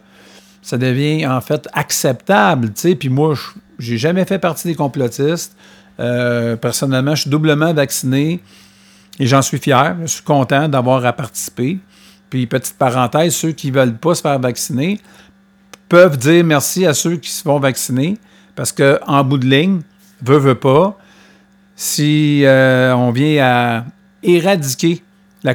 ça 0.62 0.78
devient 0.78 1.26
en 1.26 1.40
fait 1.40 1.68
acceptable. 1.72 2.70
Puis 2.72 3.08
moi, 3.08 3.34
j'ai 3.78 3.98
jamais 3.98 4.24
fait 4.24 4.38
partie 4.38 4.68
des 4.68 4.74
complotistes. 4.74 5.54
Euh, 6.00 6.56
personnellement, 6.56 7.14
je 7.14 7.22
suis 7.22 7.30
doublement 7.30 7.74
vacciné 7.74 8.40
et 9.18 9.26
j'en 9.26 9.42
suis 9.42 9.58
fier. 9.58 9.96
Je 10.02 10.06
suis 10.06 10.22
content 10.22 10.68
d'avoir 10.68 11.04
à 11.04 11.12
participer. 11.12 11.78
Puis, 12.30 12.46
petite 12.46 12.78
parenthèse, 12.78 13.34
ceux 13.34 13.52
qui 13.52 13.70
ne 13.70 13.78
veulent 13.78 13.98
pas 13.98 14.14
se 14.14 14.22
faire 14.22 14.38
vacciner 14.38 14.98
peuvent 15.90 16.16
dire 16.16 16.42
merci 16.44 16.86
à 16.86 16.94
ceux 16.94 17.16
qui 17.16 17.28
se 17.28 17.42
font 17.42 17.58
vacciner 17.58 18.16
parce 18.54 18.72
qu'en 18.72 19.24
bout 19.24 19.36
de 19.36 19.46
ligne, 19.46 19.82
veut, 20.22 20.38
veut 20.38 20.54
pas, 20.54 20.96
si 21.76 22.42
euh, 22.44 22.94
on 22.94 23.10
vient 23.10 23.44
à 23.44 23.84
éradiquer 24.22 25.02
la 25.42 25.54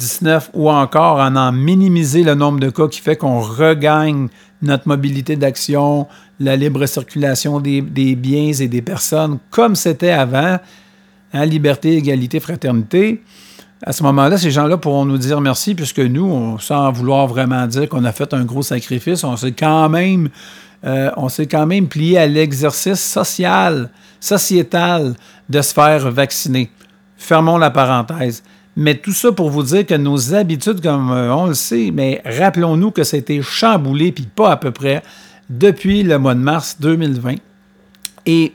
COVID-19 0.00 0.50
ou 0.54 0.70
encore 0.70 1.18
en 1.18 1.36
en 1.36 1.52
minimiser 1.52 2.22
le 2.22 2.34
nombre 2.34 2.60
de 2.60 2.70
cas 2.70 2.88
qui 2.88 3.00
fait 3.00 3.16
qu'on 3.16 3.40
regagne 3.40 4.28
notre 4.62 4.88
mobilité 4.88 5.36
d'action, 5.36 6.06
la 6.38 6.56
libre 6.56 6.86
circulation 6.86 7.60
des, 7.60 7.80
biens 7.80 8.52
et 8.52 8.68
des 8.68 8.82
personnes 8.82 9.38
comme 9.50 9.74
c'était 9.76 10.10
avant, 10.10 10.58
hein, 11.32 11.46
liberté, 11.46 11.96
égalité, 11.96 12.40
fraternité. 12.40 13.22
À 13.82 13.92
ce 13.92 14.02
moment-là, 14.02 14.36
ces 14.36 14.50
gens-là 14.50 14.76
pourront 14.76 15.06
nous 15.06 15.16
dire 15.16 15.40
merci, 15.40 15.74
puisque 15.74 16.00
nous, 16.00 16.58
sans 16.58 16.92
vouloir 16.92 17.26
vraiment 17.26 17.66
dire 17.66 17.88
qu'on 17.88 18.04
a 18.04 18.12
fait 18.12 18.34
un 18.34 18.44
gros 18.44 18.62
sacrifice, 18.62 19.24
on 19.24 19.36
s'est 19.36 19.52
quand 19.52 19.88
même, 19.88 20.28
euh, 20.84 21.10
on 21.16 21.30
s'est 21.30 21.46
quand 21.46 21.66
même 21.66 21.88
plié 21.88 22.18
à 22.18 22.26
l'exercice 22.26 23.00
social, 23.00 23.88
sociétal 24.20 25.14
de 25.48 25.62
se 25.62 25.72
faire 25.72 26.10
vacciner. 26.10 26.70
Fermons 27.16 27.56
la 27.56 27.70
parenthèse. 27.70 28.42
Mais 28.80 28.94
tout 28.94 29.12
ça 29.12 29.30
pour 29.30 29.50
vous 29.50 29.62
dire 29.62 29.84
que 29.84 29.92
nos 29.92 30.32
habitudes, 30.34 30.80
comme 30.80 31.10
euh, 31.10 31.34
on 31.34 31.48
le 31.48 31.54
sait, 31.54 31.90
mais 31.92 32.22
rappelons-nous 32.24 32.92
que 32.92 33.04
ça 33.04 33.18
a 33.18 33.20
été 33.20 33.42
chamboulé, 33.42 34.10
puis 34.10 34.24
pas 34.24 34.52
à 34.52 34.56
peu 34.56 34.70
près, 34.70 35.02
depuis 35.50 36.02
le 36.02 36.18
mois 36.18 36.34
de 36.34 36.40
mars 36.40 36.78
2020. 36.80 37.34
Et 38.24 38.54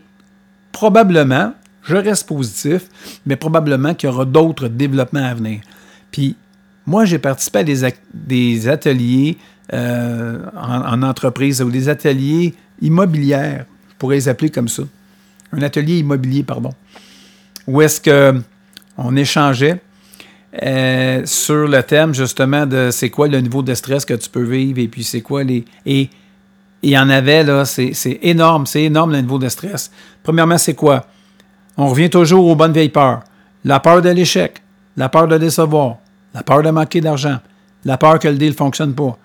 probablement, 0.72 1.54
je 1.84 1.96
reste 1.96 2.28
positif, 2.28 2.88
mais 3.28 3.36
probablement 3.36 3.94
qu'il 3.94 4.10
y 4.10 4.12
aura 4.12 4.26
d'autres 4.26 4.68
développements 4.68 5.26
à 5.26 5.36
venir. 5.36 5.60
Puis, 6.10 6.36
moi, 6.88 7.06
j'ai 7.06 7.20
participé 7.20 7.60
à 7.60 7.92
des, 8.12 8.68
ateliers 8.68 9.38
euh, 9.74 10.40
en, 10.56 11.04
entreprise 11.04 11.62
ou 11.62 11.70
des 11.70 11.88
ateliers 11.88 12.56
immobiliers, 12.82 13.60
je 13.90 13.94
pourrais 14.00 14.16
les 14.16 14.28
appeler 14.28 14.50
comme 14.50 14.70
ça. 14.70 14.82
Un 15.52 15.62
atelier 15.62 16.00
immobilier, 16.00 16.42
pardon. 16.42 16.72
Où 17.68 17.84
est-ce 17.84 18.02
qu'on 18.02 19.16
échangeait 19.16 19.80
euh, 20.64 21.22
sur 21.26 21.68
le 21.68 21.84
thème 21.84 22.14
justement 22.14 22.66
de 22.66 22.90
c'est 22.92 23.10
quoi 23.10 23.28
le 23.28 23.40
niveau 23.42 23.62
de 23.62 23.74
stress 23.74 24.06
que 24.06 24.14
tu 24.14 24.30
peux 24.30 24.44
vivre 24.44 24.80
et 24.80 24.88
puis 24.88 25.04
c'est 25.04 25.22
quoi 25.22 25.44
les. 25.44 25.66
Et 25.86 26.10
il 26.82 26.92
y 26.92 26.98
en 26.98 27.10
avait, 27.10 27.44
là, 27.44 27.66
c'est 27.66 27.94
énorme, 28.22 28.66
c'est 28.66 28.84
énorme 28.84 29.12
le 29.12 29.22
niveau 29.22 29.40
de 29.40 29.50
stress. 29.50 29.92
Premièrement, 30.22 30.58
c'est 30.58 30.76
quoi? 30.76 31.08
On 31.78 31.88
revient 31.88 32.10
toujours 32.10 32.48
aux 32.48 32.56
bonnes 32.56 32.74
vieilles 32.74 32.90
peurs. 32.90 33.24
La 33.64 33.80
peur 33.80 34.02
de 34.02 34.10
l'échec, 34.10 34.62
la 34.96 35.10
peur 35.10 35.28
de 35.28 35.38
décevoir, 35.38 35.98
la 36.34 36.44
peur 36.44 36.62
de 36.62 36.70
manquer 36.70 37.02
d'argent, 37.02 37.38
la 37.84 37.98
peur 37.98 38.20
que 38.20 38.28
le 38.28 38.36
deal 38.36 38.50
ne 38.50 38.56
fonctionne 38.56 38.94
pas, 38.94 39.18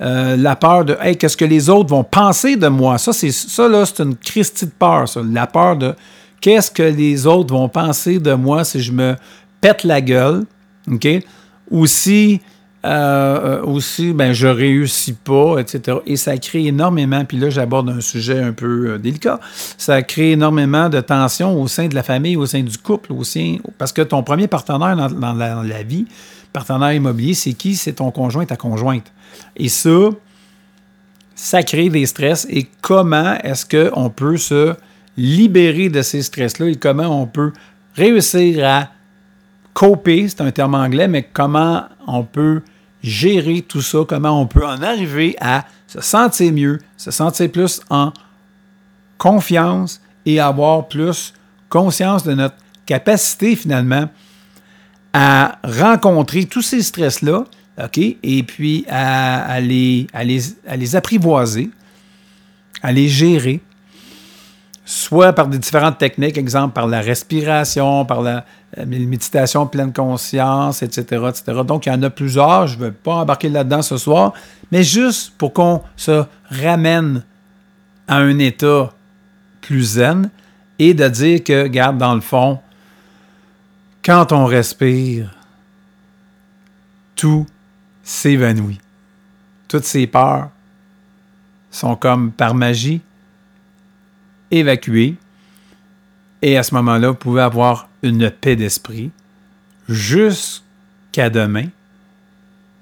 euh, 0.00 0.36
la 0.36 0.54
peur 0.54 0.84
de 0.84 0.96
hey, 1.00 1.16
qu'est-ce 1.16 1.36
que 1.36 1.44
les 1.44 1.68
autres 1.68 1.90
vont 1.90 2.04
penser 2.04 2.56
de 2.56 2.68
moi? 2.68 2.98
Ça, 2.98 3.12
c'est 3.12 3.32
ça 3.32 3.68
là, 3.68 3.84
c'est 3.84 4.02
une 4.02 4.16
Christie 4.16 4.66
de 4.66 4.70
peur, 4.70 5.08
ça. 5.08 5.20
La 5.28 5.48
peur 5.48 5.76
de 5.76 5.94
qu'est-ce 6.40 6.70
que 6.70 6.84
les 6.84 7.26
autres 7.26 7.52
vont 7.52 7.68
penser 7.68 8.20
de 8.20 8.32
moi 8.34 8.62
si 8.62 8.80
je 8.80 8.92
me 8.92 9.16
pète 9.60 9.82
la 9.82 10.00
gueule? 10.00 10.44
OK? 10.90 11.08
Aussi, 11.70 12.40
euh, 12.86 13.60
aussi, 13.62 14.12
ben, 14.12 14.32
je 14.32 14.46
réussis 14.46 15.12
pas, 15.12 15.58
etc. 15.58 15.98
Et 16.06 16.16
ça 16.16 16.36
crée 16.38 16.66
énormément, 16.66 17.24
puis 17.24 17.36
là, 17.36 17.50
j'aborde 17.50 17.90
un 17.90 18.00
sujet 18.00 18.40
un 18.40 18.52
peu 18.52 18.90
euh, 18.90 18.98
délicat, 18.98 19.40
ça 19.76 20.00
crée 20.02 20.32
énormément 20.32 20.88
de 20.88 21.00
tensions 21.00 21.60
au 21.60 21.66
sein 21.66 21.88
de 21.88 21.94
la 21.96 22.04
famille, 22.04 22.36
au 22.36 22.46
sein 22.46 22.62
du 22.62 22.78
couple, 22.78 23.12
aussi, 23.12 23.60
parce 23.78 23.92
que 23.92 24.02
ton 24.02 24.22
premier 24.22 24.46
partenaire 24.46 24.96
dans, 25.10 25.34
la, 25.34 25.82
vie, 25.82 26.06
partenaire 26.52 26.92
immobilier, 26.92 27.34
c'est 27.34 27.52
qui? 27.52 27.74
C'est 27.74 27.94
ton 27.94 28.12
conjoint, 28.12 28.46
ta 28.46 28.56
conjointe. 28.56 29.12
Et 29.56 29.68
ça, 29.68 30.10
ça 31.34 31.64
crée 31.64 31.88
des 31.88 32.06
stress. 32.06 32.46
Et 32.48 32.68
comment 32.80 33.34
est-ce 33.42 33.66
qu'on 33.66 34.08
peut 34.08 34.36
se 34.36 34.74
libérer 35.16 35.88
de 35.88 36.00
ces 36.00 36.22
stress-là 36.22 36.68
et 36.68 36.76
comment 36.76 37.22
on 37.22 37.26
peut 37.26 37.52
réussir 37.96 38.64
à 38.64 38.88
coper, 39.74 40.28
c'est 40.28 40.40
un 40.40 40.50
terme 40.50 40.74
anglais, 40.74 41.08
mais 41.08 41.22
comment 41.22 41.84
on 42.06 42.24
peut 42.24 42.62
gérer 43.02 43.62
tout 43.62 43.82
ça, 43.82 44.00
comment 44.08 44.40
on 44.40 44.46
peut 44.46 44.66
en 44.66 44.82
arriver 44.82 45.36
à 45.40 45.64
se 45.86 46.00
sentir 46.00 46.52
mieux, 46.52 46.78
se 46.96 47.10
sentir 47.10 47.50
plus 47.50 47.80
en 47.90 48.12
confiance 49.16 50.00
et 50.26 50.40
avoir 50.40 50.88
plus 50.88 51.32
conscience 51.68 52.24
de 52.24 52.34
notre 52.34 52.56
capacité 52.86 53.56
finalement 53.56 54.08
à 55.12 55.58
rencontrer 55.64 56.44
tous 56.44 56.62
ces 56.62 56.82
stress-là, 56.82 57.44
OK, 57.82 57.98
et 57.98 58.42
puis 58.42 58.84
à, 58.88 59.60
les, 59.60 60.06
à, 60.12 60.24
les, 60.24 60.40
à 60.66 60.76
les 60.76 60.96
apprivoiser, 60.96 61.70
à 62.82 62.92
les 62.92 63.08
gérer 63.08 63.60
soit 64.84 65.34
par 65.34 65.48
des 65.48 65.58
différentes 65.58 65.98
techniques, 65.98 66.38
exemple 66.38 66.72
par 66.72 66.86
la 66.86 67.00
respiration, 67.00 68.06
par 68.06 68.22
la 68.22 68.46
méditation 68.86 69.66
pleine 69.66 69.92
conscience, 69.92 70.82
etc., 70.82 71.02
etc. 71.28 71.62
Donc, 71.64 71.86
il 71.86 71.88
y 71.88 71.92
en 71.92 72.02
a 72.02 72.10
plusieurs. 72.10 72.66
Je 72.66 72.78
ne 72.78 72.84
vais 72.84 72.92
pas 72.92 73.14
embarquer 73.14 73.48
là-dedans 73.48 73.82
ce 73.82 73.96
soir, 73.96 74.34
mais 74.70 74.82
juste 74.82 75.32
pour 75.38 75.52
qu'on 75.52 75.82
se 75.96 76.24
ramène 76.50 77.24
à 78.06 78.16
un 78.16 78.38
état 78.38 78.92
plus 79.60 79.94
zen 79.94 80.30
et 80.78 80.94
de 80.94 81.08
dire 81.08 81.42
que, 81.42 81.66
garde 81.66 81.98
dans 81.98 82.14
le 82.14 82.20
fond, 82.20 82.60
quand 84.04 84.32
on 84.32 84.46
respire, 84.46 85.34
tout 87.14 87.46
s'évanouit. 88.02 88.80
Toutes 89.66 89.84
ces 89.84 90.06
peurs 90.06 90.50
sont 91.70 91.96
comme 91.96 92.32
par 92.32 92.54
magie 92.54 93.02
évacuées. 94.50 95.16
Et 96.42 96.56
à 96.56 96.62
ce 96.62 96.74
moment-là, 96.76 97.08
vous 97.10 97.14
pouvez 97.14 97.42
avoir 97.42 97.88
une 98.02 98.30
paix 98.30 98.56
d'esprit 98.56 99.10
jusqu'à 99.88 101.30
demain. 101.30 101.66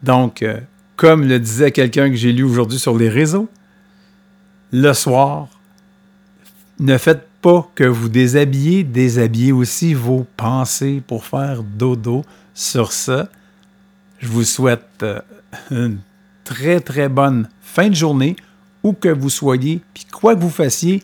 Donc, 0.02 0.42
euh, 0.42 0.60
comme 0.96 1.26
le 1.26 1.38
disait 1.38 1.72
quelqu'un 1.72 2.10
que 2.10 2.16
j'ai 2.16 2.32
lu 2.32 2.42
aujourd'hui 2.42 2.78
sur 2.78 2.96
les 2.96 3.08
réseaux, 3.08 3.48
le 4.72 4.92
soir, 4.92 5.48
ne 6.78 6.98
faites 6.98 7.26
pas 7.40 7.70
que 7.74 7.84
vous 7.84 8.08
déshabillez, 8.08 8.84
déshabillez 8.84 9.52
aussi 9.52 9.94
vos 9.94 10.26
pensées 10.36 11.02
pour 11.06 11.24
faire 11.24 11.62
dodo 11.62 12.24
sur 12.54 12.92
ça. 12.92 13.28
Je 14.18 14.28
vous 14.28 14.44
souhaite 14.44 15.02
euh, 15.02 15.20
une 15.70 15.98
très 16.44 16.80
très 16.80 17.08
bonne 17.08 17.48
fin 17.62 17.88
de 17.88 17.94
journée, 17.94 18.36
où 18.82 18.92
que 18.92 19.08
vous 19.08 19.30
soyez, 19.30 19.80
puis 19.94 20.06
quoi 20.12 20.34
que 20.34 20.40
vous 20.40 20.50
fassiez, 20.50 21.02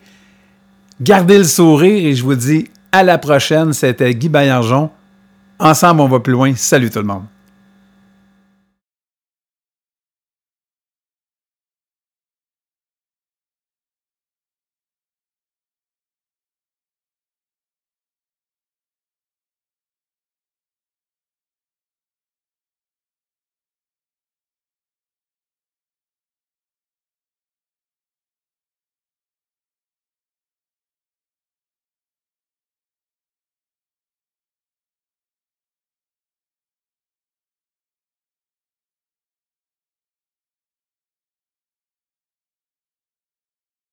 gardez 1.03 1.38
le 1.38 1.45
sourire 1.45 2.07
et 2.07 2.15
je 2.15 2.23
vous 2.23 2.35
dis 2.35 2.69
à 2.93 3.03
la 3.03 3.19
prochaine. 3.19 3.73
C'était 3.73 4.15
Guy 4.15 4.29
Baillargeon. 4.29 4.91
Ensemble, 5.59 6.01
on 6.01 6.09
va 6.09 6.21
plus 6.21 6.33
loin. 6.33 6.55
Salut 6.57 6.91
tout 6.91 7.01
le 7.01 7.05
monde. 7.05 7.25